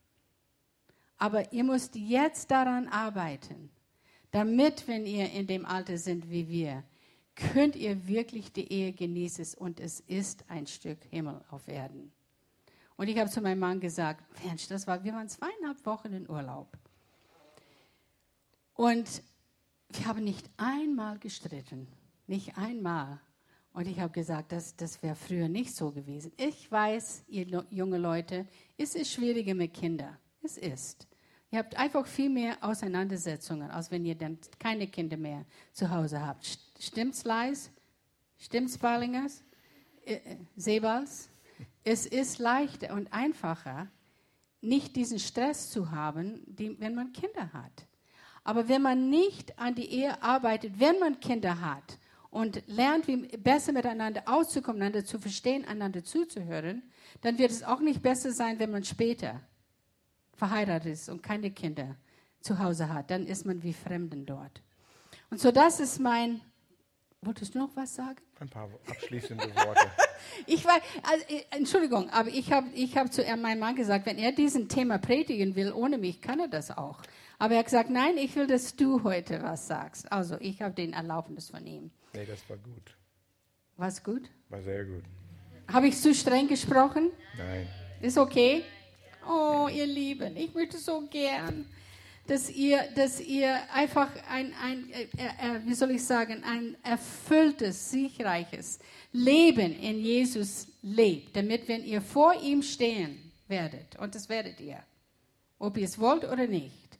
Aber 1.16 1.52
ihr 1.52 1.64
müsst 1.64 1.94
jetzt 1.94 2.50
daran 2.50 2.88
arbeiten, 2.88 3.70
damit, 4.32 4.86
wenn 4.88 5.06
ihr 5.06 5.30
in 5.30 5.46
dem 5.46 5.64
Alter 5.64 5.96
sind 5.96 6.28
wie 6.28 6.48
wir, 6.48 6.84
könnt 7.34 7.76
ihr 7.76 8.06
wirklich 8.06 8.52
die 8.52 8.70
Ehe 8.70 8.92
genießen 8.92 9.58
und 9.58 9.80
es 9.80 10.00
ist 10.00 10.44
ein 10.48 10.66
Stück 10.66 10.98
Himmel 11.10 11.40
auf 11.50 11.66
Erden. 11.68 12.12
Und 12.96 13.08
ich 13.08 13.18
habe 13.18 13.30
zu 13.30 13.40
meinem 13.40 13.58
Mann 13.58 13.80
gesagt, 13.80 14.22
Mensch, 14.44 14.68
das 14.68 14.86
war, 14.86 15.02
wir 15.02 15.14
waren 15.14 15.28
zweieinhalb 15.28 15.84
Wochen 15.86 16.12
in 16.12 16.28
Urlaub. 16.28 16.68
Und 18.74 19.22
wir 19.90 20.06
haben 20.06 20.24
nicht 20.24 20.48
einmal 20.56 21.18
gestritten. 21.18 21.88
Nicht 22.26 22.56
einmal. 22.56 23.20
Und 23.74 23.88
ich 23.88 23.98
habe 23.98 24.12
gesagt, 24.12 24.52
das, 24.52 24.76
das 24.76 25.02
wäre 25.02 25.16
früher 25.16 25.48
nicht 25.48 25.74
so 25.74 25.90
gewesen. 25.90 26.32
Ich 26.36 26.70
weiß, 26.70 27.24
ihr 27.26 27.64
junge 27.70 27.98
Leute, 27.98 28.46
es 28.78 28.94
ist 28.94 29.12
schwieriger 29.12 29.52
mit 29.52 29.74
Kindern. 29.74 30.16
Es 30.42 30.56
ist. 30.56 31.08
Ihr 31.50 31.58
habt 31.58 31.76
einfach 31.76 32.06
viel 32.06 32.30
mehr 32.30 32.56
Auseinandersetzungen, 32.60 33.68
als 33.72 33.90
wenn 33.90 34.04
ihr 34.04 34.14
dann 34.14 34.38
keine 34.60 34.86
Kinder 34.86 35.16
mehr 35.16 35.44
zu 35.72 35.90
Hause 35.90 36.24
habt. 36.24 36.56
Stimmt's, 36.78 37.24
Leis? 37.24 37.72
Stimmt's, 38.38 38.78
Barlingers? 38.78 39.42
Äh, 40.04 40.14
äh, 40.14 40.36
Sebals? 40.54 41.28
Es 41.82 42.06
ist 42.06 42.38
leichter 42.38 42.94
und 42.94 43.12
einfacher, 43.12 43.88
nicht 44.60 44.94
diesen 44.94 45.18
Stress 45.18 45.70
zu 45.70 45.90
haben, 45.90 46.44
die, 46.46 46.78
wenn 46.78 46.94
man 46.94 47.12
Kinder 47.12 47.52
hat. 47.52 47.88
Aber 48.44 48.68
wenn 48.68 48.82
man 48.82 49.10
nicht 49.10 49.58
an 49.58 49.74
die 49.74 49.90
Ehe 49.90 50.22
arbeitet, 50.22 50.78
wenn 50.78 51.00
man 51.00 51.18
Kinder 51.18 51.60
hat 51.60 51.98
und 52.34 52.62
lernt, 52.66 53.06
wie 53.06 53.16
besser 53.36 53.72
miteinander 53.72 54.24
auszukommen, 54.26 54.82
einander 54.82 55.04
zu 55.04 55.20
verstehen, 55.20 55.64
einander 55.64 56.02
zuzuhören, 56.02 56.82
dann 57.20 57.38
wird 57.38 57.52
es 57.52 57.62
auch 57.62 57.78
nicht 57.78 58.02
besser 58.02 58.32
sein, 58.32 58.58
wenn 58.58 58.72
man 58.72 58.82
später 58.82 59.40
verheiratet 60.32 60.92
ist 60.92 61.08
und 61.08 61.22
keine 61.22 61.52
Kinder 61.52 61.94
zu 62.40 62.58
Hause 62.58 62.92
hat. 62.92 63.10
Dann 63.12 63.26
ist 63.26 63.46
man 63.46 63.62
wie 63.62 63.72
Fremden 63.72 64.26
dort. 64.26 64.62
Und 65.30 65.40
so 65.40 65.52
das 65.52 65.78
ist 65.78 66.00
mein 66.00 66.40
Wolltest 67.24 67.54
du 67.54 67.58
noch 67.58 67.70
was 67.74 67.94
sagen? 67.94 68.20
Ein 68.38 68.50
paar 68.50 68.68
abschließende 68.86 69.44
Worte. 69.44 69.90
ich 70.46 70.62
war, 70.66 70.78
also, 71.10 71.24
äh, 71.28 71.42
Entschuldigung, 71.56 72.10
aber 72.10 72.28
ich 72.28 72.52
habe 72.52 72.68
ich 72.74 72.98
hab 72.98 73.10
zu 73.10 73.22
meinem 73.22 73.60
Mann 73.60 73.76
gesagt, 73.76 74.04
wenn 74.04 74.18
er 74.18 74.32
diesen 74.32 74.68
Thema 74.68 74.98
predigen 74.98 75.56
will, 75.56 75.72
ohne 75.72 75.96
mich 75.96 76.20
kann 76.20 76.38
er 76.38 76.48
das 76.48 76.70
auch. 76.70 77.00
Aber 77.38 77.54
er 77.54 77.60
hat 77.60 77.66
gesagt, 77.66 77.88
nein, 77.88 78.18
ich 78.18 78.36
will, 78.36 78.46
dass 78.46 78.76
du 78.76 79.04
heute 79.04 79.42
was 79.42 79.66
sagst. 79.66 80.12
Also 80.12 80.36
ich 80.40 80.60
habe 80.60 80.74
den 80.74 80.92
Erlaubnis 80.92 81.48
von 81.48 81.66
ihm. 81.66 81.90
Nee, 82.14 82.26
das 82.26 82.48
war 82.48 82.56
gut. 82.56 82.96
War 83.76 83.88
es 83.88 84.02
gut? 84.02 84.30
War 84.48 84.62
sehr 84.62 84.84
gut. 84.84 85.04
Habe 85.68 85.88
ich 85.88 85.96
zu 86.00 86.14
streng 86.14 86.46
gesprochen? 86.48 87.10
Nein. 87.36 87.66
Ist 88.00 88.18
okay? 88.18 88.62
Oh, 89.26 89.68
ihr 89.72 89.86
Lieben, 89.86 90.36
ich 90.36 90.54
möchte 90.54 90.78
so 90.78 91.06
gern 91.08 91.66
dass 92.26 92.48
ihr, 92.50 92.82
dass 92.94 93.20
ihr 93.20 93.58
einfach 93.72 94.10
ein, 94.28 94.52
ein 94.62 94.90
äh, 94.90 95.02
äh, 95.02 95.60
wie 95.64 95.74
soll 95.74 95.90
ich 95.90 96.04
sagen, 96.04 96.42
ein 96.44 96.76
erfülltes, 96.82 97.90
siegreiches 97.90 98.78
Leben 99.12 99.78
in 99.78 100.00
Jesus 100.00 100.68
lebt, 100.82 101.36
damit, 101.36 101.68
wenn 101.68 101.84
ihr 101.84 102.00
vor 102.00 102.34
ihm 102.40 102.62
stehen 102.62 103.30
werdet, 103.46 103.96
und 103.98 104.14
das 104.14 104.28
werdet 104.28 104.58
ihr, 104.60 104.82
ob 105.58 105.76
ihr 105.76 105.84
es 105.84 105.98
wollt 105.98 106.24
oder 106.24 106.46
nicht, 106.46 106.98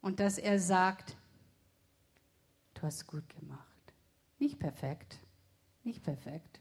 und 0.00 0.20
dass 0.20 0.38
er 0.38 0.60
sagt, 0.60 1.16
hast 2.84 3.06
gut 3.06 3.28
gemacht. 3.28 3.64
Nicht 4.38 4.58
perfekt, 4.58 5.18
nicht 5.82 6.02
perfekt. 6.02 6.60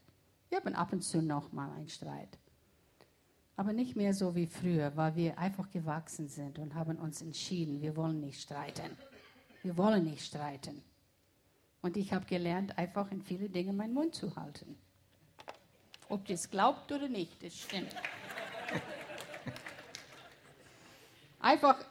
Wir 0.50 0.60
haben 0.60 0.76
ab 0.76 0.94
und 0.94 1.02
zu 1.02 1.22
noch 1.22 1.52
mal 1.52 1.72
einen 1.72 1.90
Streit. 1.90 2.38
Aber 3.56 3.74
nicht 3.74 3.96
mehr 3.96 4.14
so 4.14 4.36
wie 4.36 4.48
früher, 4.48 4.96
weil 4.96 5.16
wir 5.16 5.38
einfach 5.38 5.70
gewachsen 5.70 6.28
sind 6.28 6.60
und 6.60 6.76
haben 6.76 6.98
uns 6.98 7.22
entschieden, 7.22 7.82
wir 7.82 7.96
wollen 7.96 8.20
nicht 8.20 8.42
streiten. 8.42 8.98
Wir 9.62 9.78
wollen 9.78 10.04
nicht 10.04 10.26
streiten. 10.26 10.84
Und 11.82 11.98
ich 11.98 12.14
habe 12.14 12.26
gelernt, 12.26 12.78
einfach 12.78 13.12
in 13.12 13.22
viele 13.22 13.50
Dinge 13.50 13.74
meinen 13.74 13.94
Mund 13.94 14.16
zu 14.16 14.36
halten. 14.36 14.78
Ob 16.10 16.30
es 16.30 16.50
glaubt 16.50 16.92
oder 16.92 17.10
nicht, 17.10 17.44
das 17.44 17.56
stimmt. 17.56 17.94
Einfach 21.40 21.84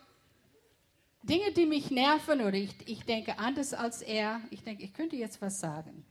Dinge, 1.22 1.52
die 1.52 1.66
mich 1.66 1.90
nerven 1.90 2.40
oder 2.40 2.54
ich, 2.54 2.74
ich 2.86 3.04
denke 3.04 3.38
anders 3.38 3.74
als 3.74 4.02
er. 4.02 4.40
Ich 4.50 4.62
denke, 4.62 4.82
ich 4.82 4.92
könnte 4.92 5.16
jetzt 5.16 5.40
was 5.40 5.60
sagen. 5.60 6.04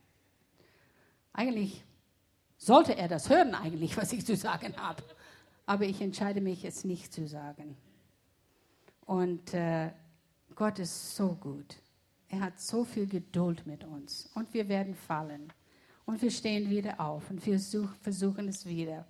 Eigentlich 1.34 1.84
sollte 2.58 2.96
er 2.96 3.08
das 3.08 3.30
hören, 3.30 3.56
eigentlich, 3.56 3.98
was 3.98 4.14
ich 4.14 4.26
zu 4.26 4.36
sagen 4.36 4.76
habe 4.78 5.04
aber 5.72 5.86
ich 5.86 6.02
entscheide 6.02 6.42
mich 6.42 6.66
es 6.66 6.84
nicht 6.84 7.14
zu 7.14 7.28
sagen. 7.28 7.78
Und 9.06 9.54
äh, 9.54 9.92
Gott 10.54 10.80
ist 10.80 11.16
so 11.16 11.30
gut. 11.30 11.78
Er 12.28 12.42
hat 12.42 12.60
so 12.60 12.84
viel 12.84 13.08
Geduld 13.08 13.66
mit 13.66 13.86
uns. 13.86 14.30
Und 14.36 14.54
wir 14.54 14.68
werden 14.68 14.96
fallen. 14.96 15.54
Und 16.06 16.22
wir 16.22 16.30
stehen 16.30 16.70
wieder 16.70 17.00
auf 17.00 17.30
und 17.30 17.46
wir 17.46 17.58
versuchen 17.58 18.50
es 18.50 18.66
wieder. 18.66 19.06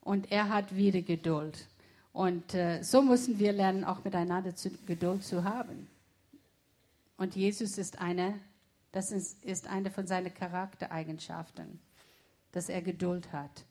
Und 0.00 0.30
er 0.30 0.48
hat 0.48 0.76
wieder 0.76 1.02
Geduld. 1.02 1.66
Und 2.14 2.54
äh, 2.54 2.80
so 2.80 3.02
müssen 3.02 3.40
wir 3.40 3.52
lernen, 3.52 3.82
auch 3.82 4.04
miteinander 4.04 4.54
zu, 4.54 4.70
Geduld 4.86 5.24
zu 5.24 5.42
haben. 5.42 5.88
Und 7.16 7.34
Jesus 7.34 7.76
ist 7.76 8.00
eine, 8.00 8.38
das 8.92 9.10
ist, 9.10 9.44
ist 9.44 9.66
eine 9.66 9.90
von 9.90 10.06
seinen 10.06 10.32
Charaktereigenschaften, 10.32 11.80
dass 12.52 12.68
er 12.68 12.82
Geduld 12.82 13.32
hat. 13.32 13.64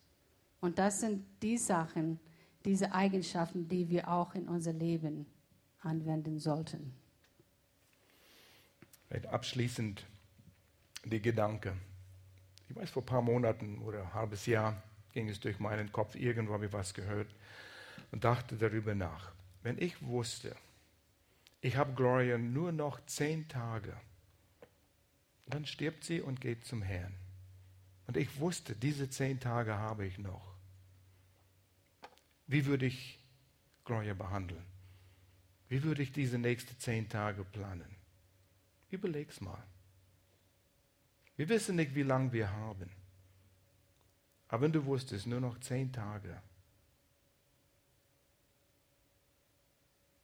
Und 0.60 0.78
das 0.78 1.00
sind 1.00 1.26
die 1.42 1.58
Sachen, 1.58 2.20
diese 2.66 2.94
Eigenschaften, 2.94 3.70
die 3.70 3.90
wir 3.90 4.10
auch 4.10 4.36
in 4.36 4.50
unser 4.50 4.74
Leben 4.74 5.26
anwenden 5.80 6.38
sollten. 6.38 6.94
Abschließend 9.32 10.06
die 11.06 11.22
Gedanke. 11.22 11.78
Ich 12.68 12.76
weiß, 12.76 12.90
vor 12.90 13.04
ein 13.04 13.06
paar 13.06 13.22
Monaten 13.22 13.80
oder 13.80 14.02
ein 14.02 14.14
halbes 14.14 14.46
Jahr 14.48 14.84
ging 15.14 15.30
es 15.30 15.40
durch 15.40 15.60
meinen 15.60 15.94
Kopf, 15.94 16.16
irgendwo 16.16 16.54
habe 16.54 16.66
ich 16.66 16.74
was 16.74 16.94
gehört 16.94 17.28
und 18.14 18.24
dachte 18.24 18.56
darüber 18.56 18.94
nach. 18.94 19.34
Wenn 19.64 19.80
ich 19.80 20.00
wusste, 20.04 20.56
ich 21.62 21.78
habe 21.78 21.94
Gloria 21.94 22.38
nur 22.38 22.72
noch 22.72 23.04
zehn 23.08 23.48
Tage, 23.48 24.00
dann 25.48 25.66
stirbt 25.66 26.04
sie 26.04 26.22
und 26.22 26.40
geht 26.40 26.64
zum 26.64 26.84
Herrn. 26.84 27.16
Und 28.06 28.16
ich 28.16 28.40
wusste, 28.40 28.76
diese 28.76 29.10
zehn 29.10 29.40
Tage 29.40 29.74
habe 29.74 30.06
ich 30.06 30.20
noch. 30.20 30.54
Wie 32.46 32.68
würde 32.68 32.86
ich 32.86 33.20
Gloria 33.84 34.14
behandeln? 34.14 34.64
Wie 35.68 35.82
würde 35.82 36.04
ich 36.04 36.12
diese 36.12 36.38
nächsten 36.38 36.80
zehn 36.80 37.10
Tage 37.10 37.44
planen? 37.44 37.96
Überleg's 38.92 39.42
mal. 39.42 39.64
Wir 41.36 41.50
wissen 41.50 41.78
nicht, 41.78 41.96
wie 41.96 42.04
lange 42.04 42.32
wir 42.32 42.52
haben. 42.52 42.92
Aber 44.50 44.62
wenn 44.62 44.72
du 44.72 44.86
wusstest, 44.86 45.26
nur 45.26 45.40
noch 45.40 45.60
zehn 45.62 45.92
Tage, 45.92 46.40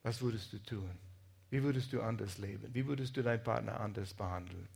was 0.09 0.21
würdest 0.23 0.51
du 0.51 0.57
tun? 0.57 0.89
Wie 1.51 1.61
würdest 1.61 1.93
du 1.93 2.01
anders 2.01 2.39
leben? 2.39 2.73
Wie 2.73 2.87
würdest 2.87 3.15
du 3.15 3.21
deinen 3.21 3.43
Partner 3.43 3.79
anders 3.79 4.11
behandeln? 4.11 4.67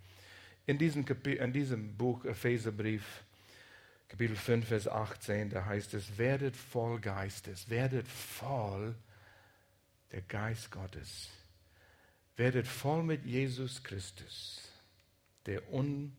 In 0.67 0.77
diesem, 0.77 1.05
Kapi 1.05 1.37
in 1.37 1.51
diesem 1.51 1.97
Buch, 1.97 2.23
Epheserbrief, 2.23 3.23
Kapitel 4.09 4.35
5, 4.35 4.67
Vers 4.67 4.87
18, 4.87 5.49
da 5.49 5.65
heißt 5.65 5.95
es, 5.95 6.19
werdet 6.19 6.55
voll 6.55 6.99
Geistes, 6.99 7.67
werdet 7.67 8.07
voll 8.07 8.93
der 10.11 10.21
Geist 10.21 10.69
Gottes. 10.69 11.31
Werdet 12.35 12.67
voll 12.67 13.01
mit 13.01 13.25
Jesus 13.25 13.83
Christus, 13.83 14.61
der, 15.47 15.73
un, 15.73 16.15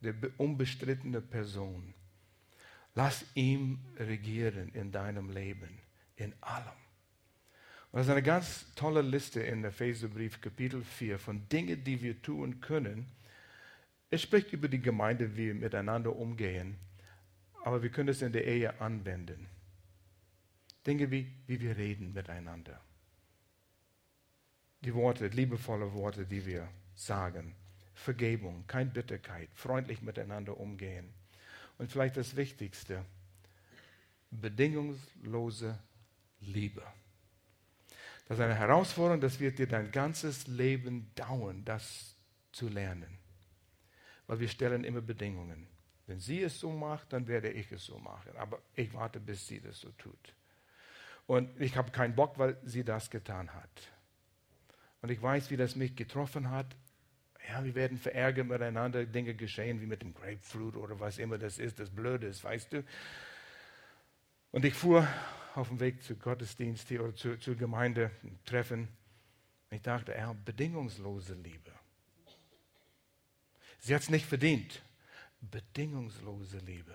der 0.00 0.14
unbestrittene 0.38 1.20
Person. 1.20 1.94
Lass 2.96 3.24
ihm 3.34 3.78
regieren 3.96 4.70
in 4.74 4.90
deinem 4.90 5.30
Leben, 5.30 5.78
in 6.16 6.34
allem. 6.40 6.85
Das 7.96 8.04
ist 8.04 8.12
eine 8.12 8.22
ganz 8.22 8.66
tolle 8.74 9.00
Liste 9.00 9.40
in 9.40 9.64
Epheserbrief 9.64 10.42
Kapitel 10.42 10.84
4 10.84 11.18
von 11.18 11.48
Dingen, 11.48 11.82
die 11.82 12.02
wir 12.02 12.20
tun 12.20 12.60
können, 12.60 13.06
Es 14.10 14.20
spricht 14.20 14.52
über 14.52 14.68
die 14.68 14.82
Gemeinde, 14.82 15.32
wie 15.32 15.46
wir 15.46 15.54
miteinander 15.54 16.14
umgehen, 16.14 16.76
aber 17.64 17.82
wir 17.82 17.88
können 17.88 18.10
es 18.10 18.20
in 18.20 18.32
der 18.32 18.46
Ehe 18.46 18.82
anwenden. 18.82 19.48
Dinge 20.86 21.10
wie, 21.10 21.32
wie 21.46 21.58
wir 21.58 21.74
reden 21.78 22.12
miteinander. 22.12 22.78
Die 24.82 24.92
Worte, 24.92 25.28
liebevolle 25.28 25.90
Worte, 25.94 26.26
die 26.26 26.44
wir 26.44 26.68
sagen. 26.94 27.54
Vergebung, 27.94 28.66
keine 28.66 28.90
Bitterkeit, 28.90 29.48
freundlich 29.54 30.02
miteinander 30.02 30.60
umgehen. 30.60 31.14
Und 31.78 31.90
vielleicht 31.90 32.18
das 32.18 32.36
Wichtigste, 32.36 33.06
bedingungslose 34.30 35.78
Liebe. 36.40 36.82
Das 38.26 38.38
ist 38.38 38.44
eine 38.44 38.56
Herausforderung, 38.56 39.20
das 39.20 39.38
wird 39.38 39.58
dir 39.58 39.68
dein 39.68 39.92
ganzes 39.92 40.46
Leben 40.48 41.10
dauern, 41.14 41.64
das 41.64 42.16
zu 42.52 42.68
lernen. 42.68 43.18
Weil 44.26 44.40
wir 44.40 44.48
stellen 44.48 44.82
immer 44.82 45.00
Bedingungen. 45.00 45.68
Wenn 46.08 46.18
sie 46.18 46.42
es 46.42 46.58
so 46.58 46.72
macht, 46.72 47.12
dann 47.12 47.28
werde 47.28 47.50
ich 47.50 47.70
es 47.70 47.84
so 47.84 47.98
machen. 47.98 48.36
Aber 48.36 48.60
ich 48.74 48.92
warte, 48.94 49.20
bis 49.20 49.46
sie 49.46 49.60
das 49.60 49.80
so 49.80 49.90
tut. 49.92 50.34
Und 51.26 51.60
ich 51.60 51.76
habe 51.76 51.90
keinen 51.90 52.14
Bock, 52.14 52.38
weil 52.38 52.56
sie 52.64 52.84
das 52.84 53.10
getan 53.10 53.52
hat. 53.54 53.92
Und 55.02 55.10
ich 55.10 55.20
weiß, 55.20 55.50
wie 55.50 55.56
das 55.56 55.76
mich 55.76 55.94
getroffen 55.94 56.50
hat. 56.50 56.66
Ja, 57.48 57.64
wir 57.64 57.76
werden 57.76 57.96
verärgert 57.96 58.48
miteinander, 58.48 59.04
Dinge 59.04 59.34
geschehen 59.34 59.80
wie 59.80 59.86
mit 59.86 60.02
dem 60.02 60.14
Grapefruit 60.14 60.76
oder 60.76 60.98
was 60.98 61.18
immer 61.18 61.38
das 61.38 61.58
ist, 61.58 61.78
das 61.78 61.90
Blöde 61.90 62.26
ist, 62.26 62.42
weißt 62.42 62.72
du. 62.72 62.84
Und 64.50 64.64
ich 64.64 64.74
fuhr 64.74 65.06
auf 65.56 65.68
dem 65.68 65.80
Weg 65.80 66.02
zu 66.02 66.16
Gottesdienst 66.16 66.88
hier 66.88 67.02
oder 67.02 67.14
zu, 67.14 67.56
Gemeinde, 67.56 68.10
Treffen. 68.44 68.88
Ich 69.70 69.82
dachte, 69.82 70.12
ja, 70.12 70.32
bedingungslose 70.32 71.34
Liebe. 71.34 71.72
Sie 73.78 73.94
hat 73.94 74.02
es 74.02 74.10
nicht 74.10 74.26
verdient. 74.26 74.82
Bedingungslose 75.40 76.58
Liebe. 76.58 76.94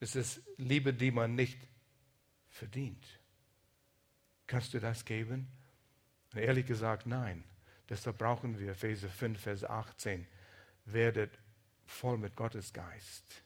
Es 0.00 0.16
ist 0.16 0.42
Liebe, 0.56 0.92
die 0.92 1.10
man 1.10 1.34
nicht 1.34 1.58
verdient. 2.50 3.04
Kannst 4.46 4.74
du 4.74 4.80
das 4.80 5.04
geben? 5.04 5.48
Und 6.32 6.40
ehrlich 6.40 6.66
gesagt, 6.66 7.06
nein. 7.06 7.44
Deshalb 7.88 8.18
brauchen 8.18 8.58
wir 8.58 8.72
Epheser 8.72 9.08
5, 9.08 9.40
Vers 9.40 9.64
18. 9.64 10.26
Werdet 10.86 11.38
voll 11.86 12.18
mit 12.18 12.34
Gottes 12.36 12.72
Geist. 12.72 13.44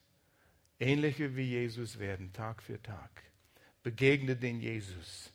Ähnliche 0.78 1.36
wie 1.36 1.42
Jesus 1.42 1.98
werden 1.98 2.32
Tag 2.32 2.62
für 2.62 2.80
Tag. 2.82 3.10
Begegne 3.86 4.34
den 4.34 4.60
Jesus, 4.60 5.32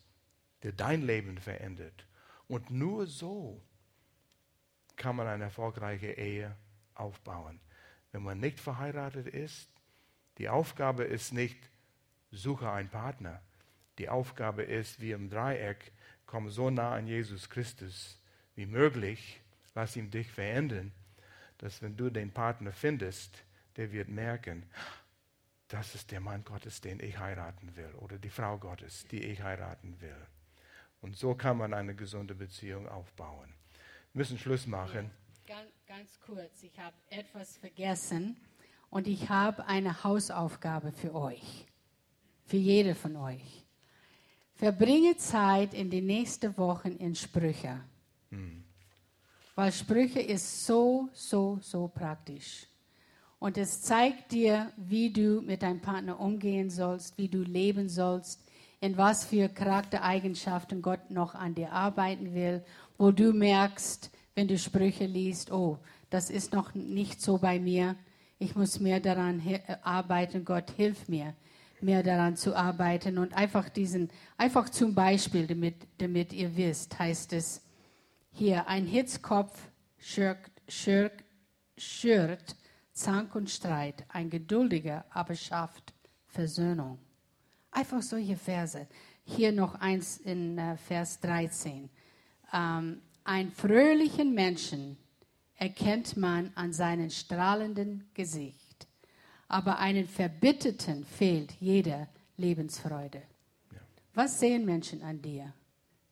der 0.61 0.73
dein 0.73 1.03
Leben 1.03 1.37
verändert. 1.37 2.05
Und 2.49 2.69
nur 2.69 3.07
so 3.07 3.61
kann 4.97 5.15
man 5.15 5.25
eine 5.27 5.45
erfolgreiche 5.45 6.11
Ehe 6.11 6.53
aufbauen. 6.93 7.61
Wenn 8.11 8.23
man 8.23 8.41
nicht 8.41 8.59
verheiratet 8.59 9.27
ist, 9.27 9.69
die 10.37 10.49
Aufgabe 10.49 11.05
ist 11.05 11.31
nicht, 11.31 11.69
suche 12.29 12.69
einen 12.69 12.89
Partner. 12.89 13.41
Die 13.99 14.09
Aufgabe 14.09 14.63
ist, 14.63 14.99
wie 14.99 15.11
im 15.11 15.29
Dreieck, 15.29 15.93
komm 16.25 16.49
so 16.49 16.69
nah 16.69 16.95
an 16.95 17.07
Jesus 17.07 17.49
Christus 17.49 18.19
wie 18.55 18.65
möglich, 18.65 19.39
lass 19.75 19.95
ihn 19.95 20.11
dich 20.11 20.29
verändern, 20.29 20.91
dass 21.57 21.81
wenn 21.81 21.95
du 21.95 22.09
den 22.09 22.31
Partner 22.31 22.73
findest, 22.73 23.45
der 23.77 23.93
wird 23.93 24.09
merken, 24.09 24.69
das 25.71 25.95
ist 25.95 26.11
der 26.11 26.19
Mann 26.19 26.43
Gottes, 26.43 26.81
den 26.81 26.99
ich 26.99 27.17
heiraten 27.17 27.75
will, 27.77 27.93
oder 27.99 28.17
die 28.17 28.29
Frau 28.29 28.57
Gottes, 28.57 29.05
die 29.09 29.23
ich 29.23 29.41
heiraten 29.41 29.99
will. 30.01 30.27
Und 30.99 31.15
so 31.15 31.33
kann 31.33 31.57
man 31.57 31.73
eine 31.73 31.95
gesunde 31.95 32.35
Beziehung 32.35 32.87
aufbauen. 32.89 33.53
Wir 34.11 34.19
müssen 34.19 34.37
Schluss 34.37 34.67
machen. 34.67 35.09
Ganz, 35.47 35.71
ganz 35.87 36.19
kurz, 36.19 36.61
ich 36.61 36.77
habe 36.77 36.95
etwas 37.09 37.57
vergessen 37.57 38.37
und 38.89 39.07
ich 39.07 39.29
habe 39.29 39.65
eine 39.65 40.03
Hausaufgabe 40.03 40.91
für 40.91 41.15
euch, 41.15 41.65
für 42.45 42.57
jede 42.57 42.93
von 42.93 43.15
euch. 43.15 43.65
Verbringe 44.55 45.15
Zeit 45.17 45.73
in 45.73 45.89
den 45.89 46.05
nächsten 46.05 46.55
Wochen 46.57 46.97
in 46.97 47.15
Sprüche. 47.15 47.79
Hm. 48.29 48.63
Weil 49.55 49.71
Sprüche 49.71 50.19
ist 50.19 50.65
so, 50.65 51.09
so, 51.13 51.59
so 51.61 51.87
praktisch. 51.87 52.67
Und 53.41 53.57
es 53.57 53.81
zeigt 53.81 54.33
dir, 54.33 54.71
wie 54.77 55.11
du 55.11 55.41
mit 55.41 55.63
deinem 55.63 55.79
Partner 55.79 56.19
umgehen 56.19 56.69
sollst, 56.69 57.17
wie 57.17 57.27
du 57.27 57.41
leben 57.41 57.89
sollst, 57.89 58.39
in 58.81 58.97
was 58.97 59.25
für 59.25 59.49
Charaktereigenschaften 59.49 60.83
Gott 60.83 61.09
noch 61.09 61.33
an 61.33 61.55
dir 61.55 61.71
arbeiten 61.71 62.35
will, 62.35 62.63
wo 62.99 63.09
du 63.09 63.33
merkst, 63.33 64.11
wenn 64.35 64.47
du 64.47 64.59
Sprüche 64.59 65.07
liest, 65.07 65.51
oh, 65.51 65.79
das 66.11 66.29
ist 66.29 66.53
noch 66.53 66.75
nicht 66.75 67.19
so 67.19 67.39
bei 67.39 67.59
mir, 67.59 67.95
ich 68.37 68.55
muss 68.55 68.79
mehr 68.79 68.99
daran 68.99 69.41
arbeiten, 69.81 70.45
Gott 70.45 70.69
hilf 70.77 71.09
mir 71.09 71.33
mehr 71.81 72.03
daran 72.03 72.35
zu 72.35 72.55
arbeiten. 72.55 73.17
Und 73.17 73.33
einfach 73.33 73.69
diesen, 73.69 74.11
einfach 74.37 74.69
zum 74.69 74.93
Beispiel, 74.93 75.47
damit, 75.47 75.87
damit 75.97 76.31
ihr 76.31 76.55
wisst, 76.55 76.99
heißt 76.99 77.33
es 77.33 77.63
hier, 78.33 78.67
ein 78.67 78.85
Hitzkopf 78.85 79.59
schürt, 79.97 80.37
schürt, 80.67 81.23
schürt 81.75 82.55
Zank 82.93 83.35
und 83.35 83.49
Streit, 83.49 84.05
ein 84.09 84.29
Geduldiger 84.29 85.05
aber 85.09 85.35
schafft 85.35 85.93
Versöhnung. 86.27 86.99
Einfach 87.71 88.01
solche 88.01 88.35
Verse. 88.35 88.87
Hier 89.23 89.51
noch 89.51 89.75
eins 89.75 90.17
in 90.17 90.57
äh, 90.57 90.77
Vers 90.77 91.19
13. 91.21 91.89
Ähm, 92.53 93.01
ein 93.23 93.51
fröhlichen 93.51 94.33
Menschen 94.33 94.97
erkennt 95.55 96.17
man 96.17 96.51
an 96.55 96.73
seinem 96.73 97.09
strahlenden 97.09 98.09
Gesicht 98.13 98.71
aber 99.51 99.79
einen 99.79 100.07
Verbitterten 100.07 101.03
fehlt 101.03 101.51
jede 101.59 102.07
Lebensfreude. 102.37 103.21
Ja. 103.71 103.79
Was 104.13 104.39
sehen 104.39 104.63
Menschen 104.63 105.03
an 105.03 105.21
dir, 105.21 105.53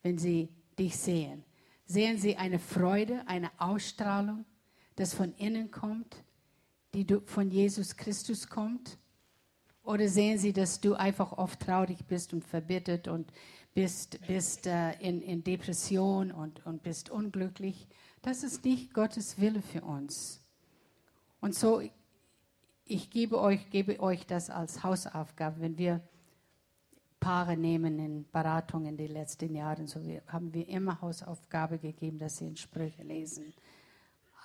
wenn 0.03 0.17
sie 0.17 0.49
dich 0.77 0.97
sehen? 0.97 1.45
Sehen 1.86 2.17
sie 2.17 2.36
eine 2.36 2.59
Freude, 2.59 3.23
eine 3.27 3.49
Ausstrahlung, 3.57 4.43
das 4.97 5.13
von 5.13 5.34
innen 5.36 5.71
kommt, 5.71 6.17
die 6.93 7.05
von 7.25 7.51
Jesus 7.51 7.95
Christus 7.95 8.47
kommt? 8.47 8.97
Oder 9.83 10.07
sehen 10.07 10.37
sie, 10.37 10.53
dass 10.53 10.81
du 10.81 10.93
einfach 10.93 11.31
oft 11.31 11.59
traurig 11.61 12.05
bist 12.05 12.33
und 12.33 12.43
verbittert 12.43 13.07
und 13.07 13.31
bist, 13.73 14.19
bist 14.27 14.67
äh, 14.67 14.91
in, 14.99 15.21
in 15.21 15.43
Depression 15.43 16.31
und, 16.31 16.65
und 16.65 16.83
bist 16.83 17.09
unglücklich? 17.09 17.87
Das 18.21 18.43
ist 18.43 18.65
nicht 18.65 18.93
Gottes 18.93 19.39
Wille 19.39 19.61
für 19.61 19.81
uns. 19.81 20.41
Und 21.41 21.55
so 21.55 21.81
ich 22.89 23.11
gebe 23.11 23.39
euch, 23.39 23.69
gebe 23.69 23.99
euch 23.99 24.25
das 24.25 24.49
als 24.49 24.83
Hausaufgabe, 24.83 25.61
wenn 25.61 25.77
wir 25.77 26.01
Paare 27.19 27.55
nehmen 27.55 27.99
in 27.99 28.25
Beratungen 28.31 28.97
die 28.97 29.07
letzten 29.07 29.53
Jahre, 29.53 29.85
so 29.87 29.99
haben 30.27 30.53
wir 30.53 30.67
immer 30.67 30.99
Hausaufgabe 30.99 31.77
gegeben, 31.77 32.17
dass 32.17 32.37
sie 32.37 32.47
in 32.47 32.57
Sprüche 32.57 33.03
lesen. 33.03 33.53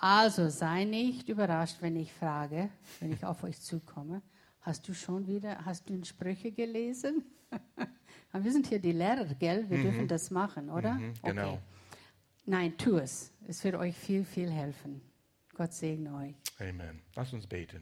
Also 0.01 0.49
sei 0.51 0.85
nicht 0.85 1.29
überrascht, 1.29 1.77
wenn 1.81 1.97
ich 1.97 2.13
frage, 2.13 2.71
wenn 3.01 3.13
ich 3.13 3.25
auf 3.25 3.43
euch 3.45 3.61
zukomme, 3.61 4.23
hast 4.61 4.87
du 4.89 4.95
schon 4.95 5.27
wieder, 5.27 5.65
hast 5.65 5.89
du 5.89 5.95
in 5.95 6.05
Sprüche 6.05 6.53
gelesen? 6.53 7.25
wir 8.33 8.53
sind 8.53 8.67
hier 8.67 8.79
die 8.79 8.93
Lehrer, 8.93 9.27
gell? 9.35 9.69
Wir 9.69 9.79
mhm. 9.79 9.83
dürfen 9.83 10.09
das 10.09 10.31
machen, 10.31 10.71
oder? 10.71 10.95
Mhm, 10.95 11.15
genau. 11.23 11.53
Okay. 11.53 11.61
Nein, 12.47 12.77
tu 12.77 12.99
es. 12.99 13.33
Es 13.47 13.65
wird 13.65 13.77
euch 13.77 13.97
viel, 13.97 14.25
viel 14.25 14.51
helfen. 14.51 15.01
Gott 15.55 15.73
segne 15.73 16.15
euch. 16.15 16.35
Amen. 16.59 17.01
Lass 17.15 17.33
uns 17.33 17.47
beten. 17.47 17.81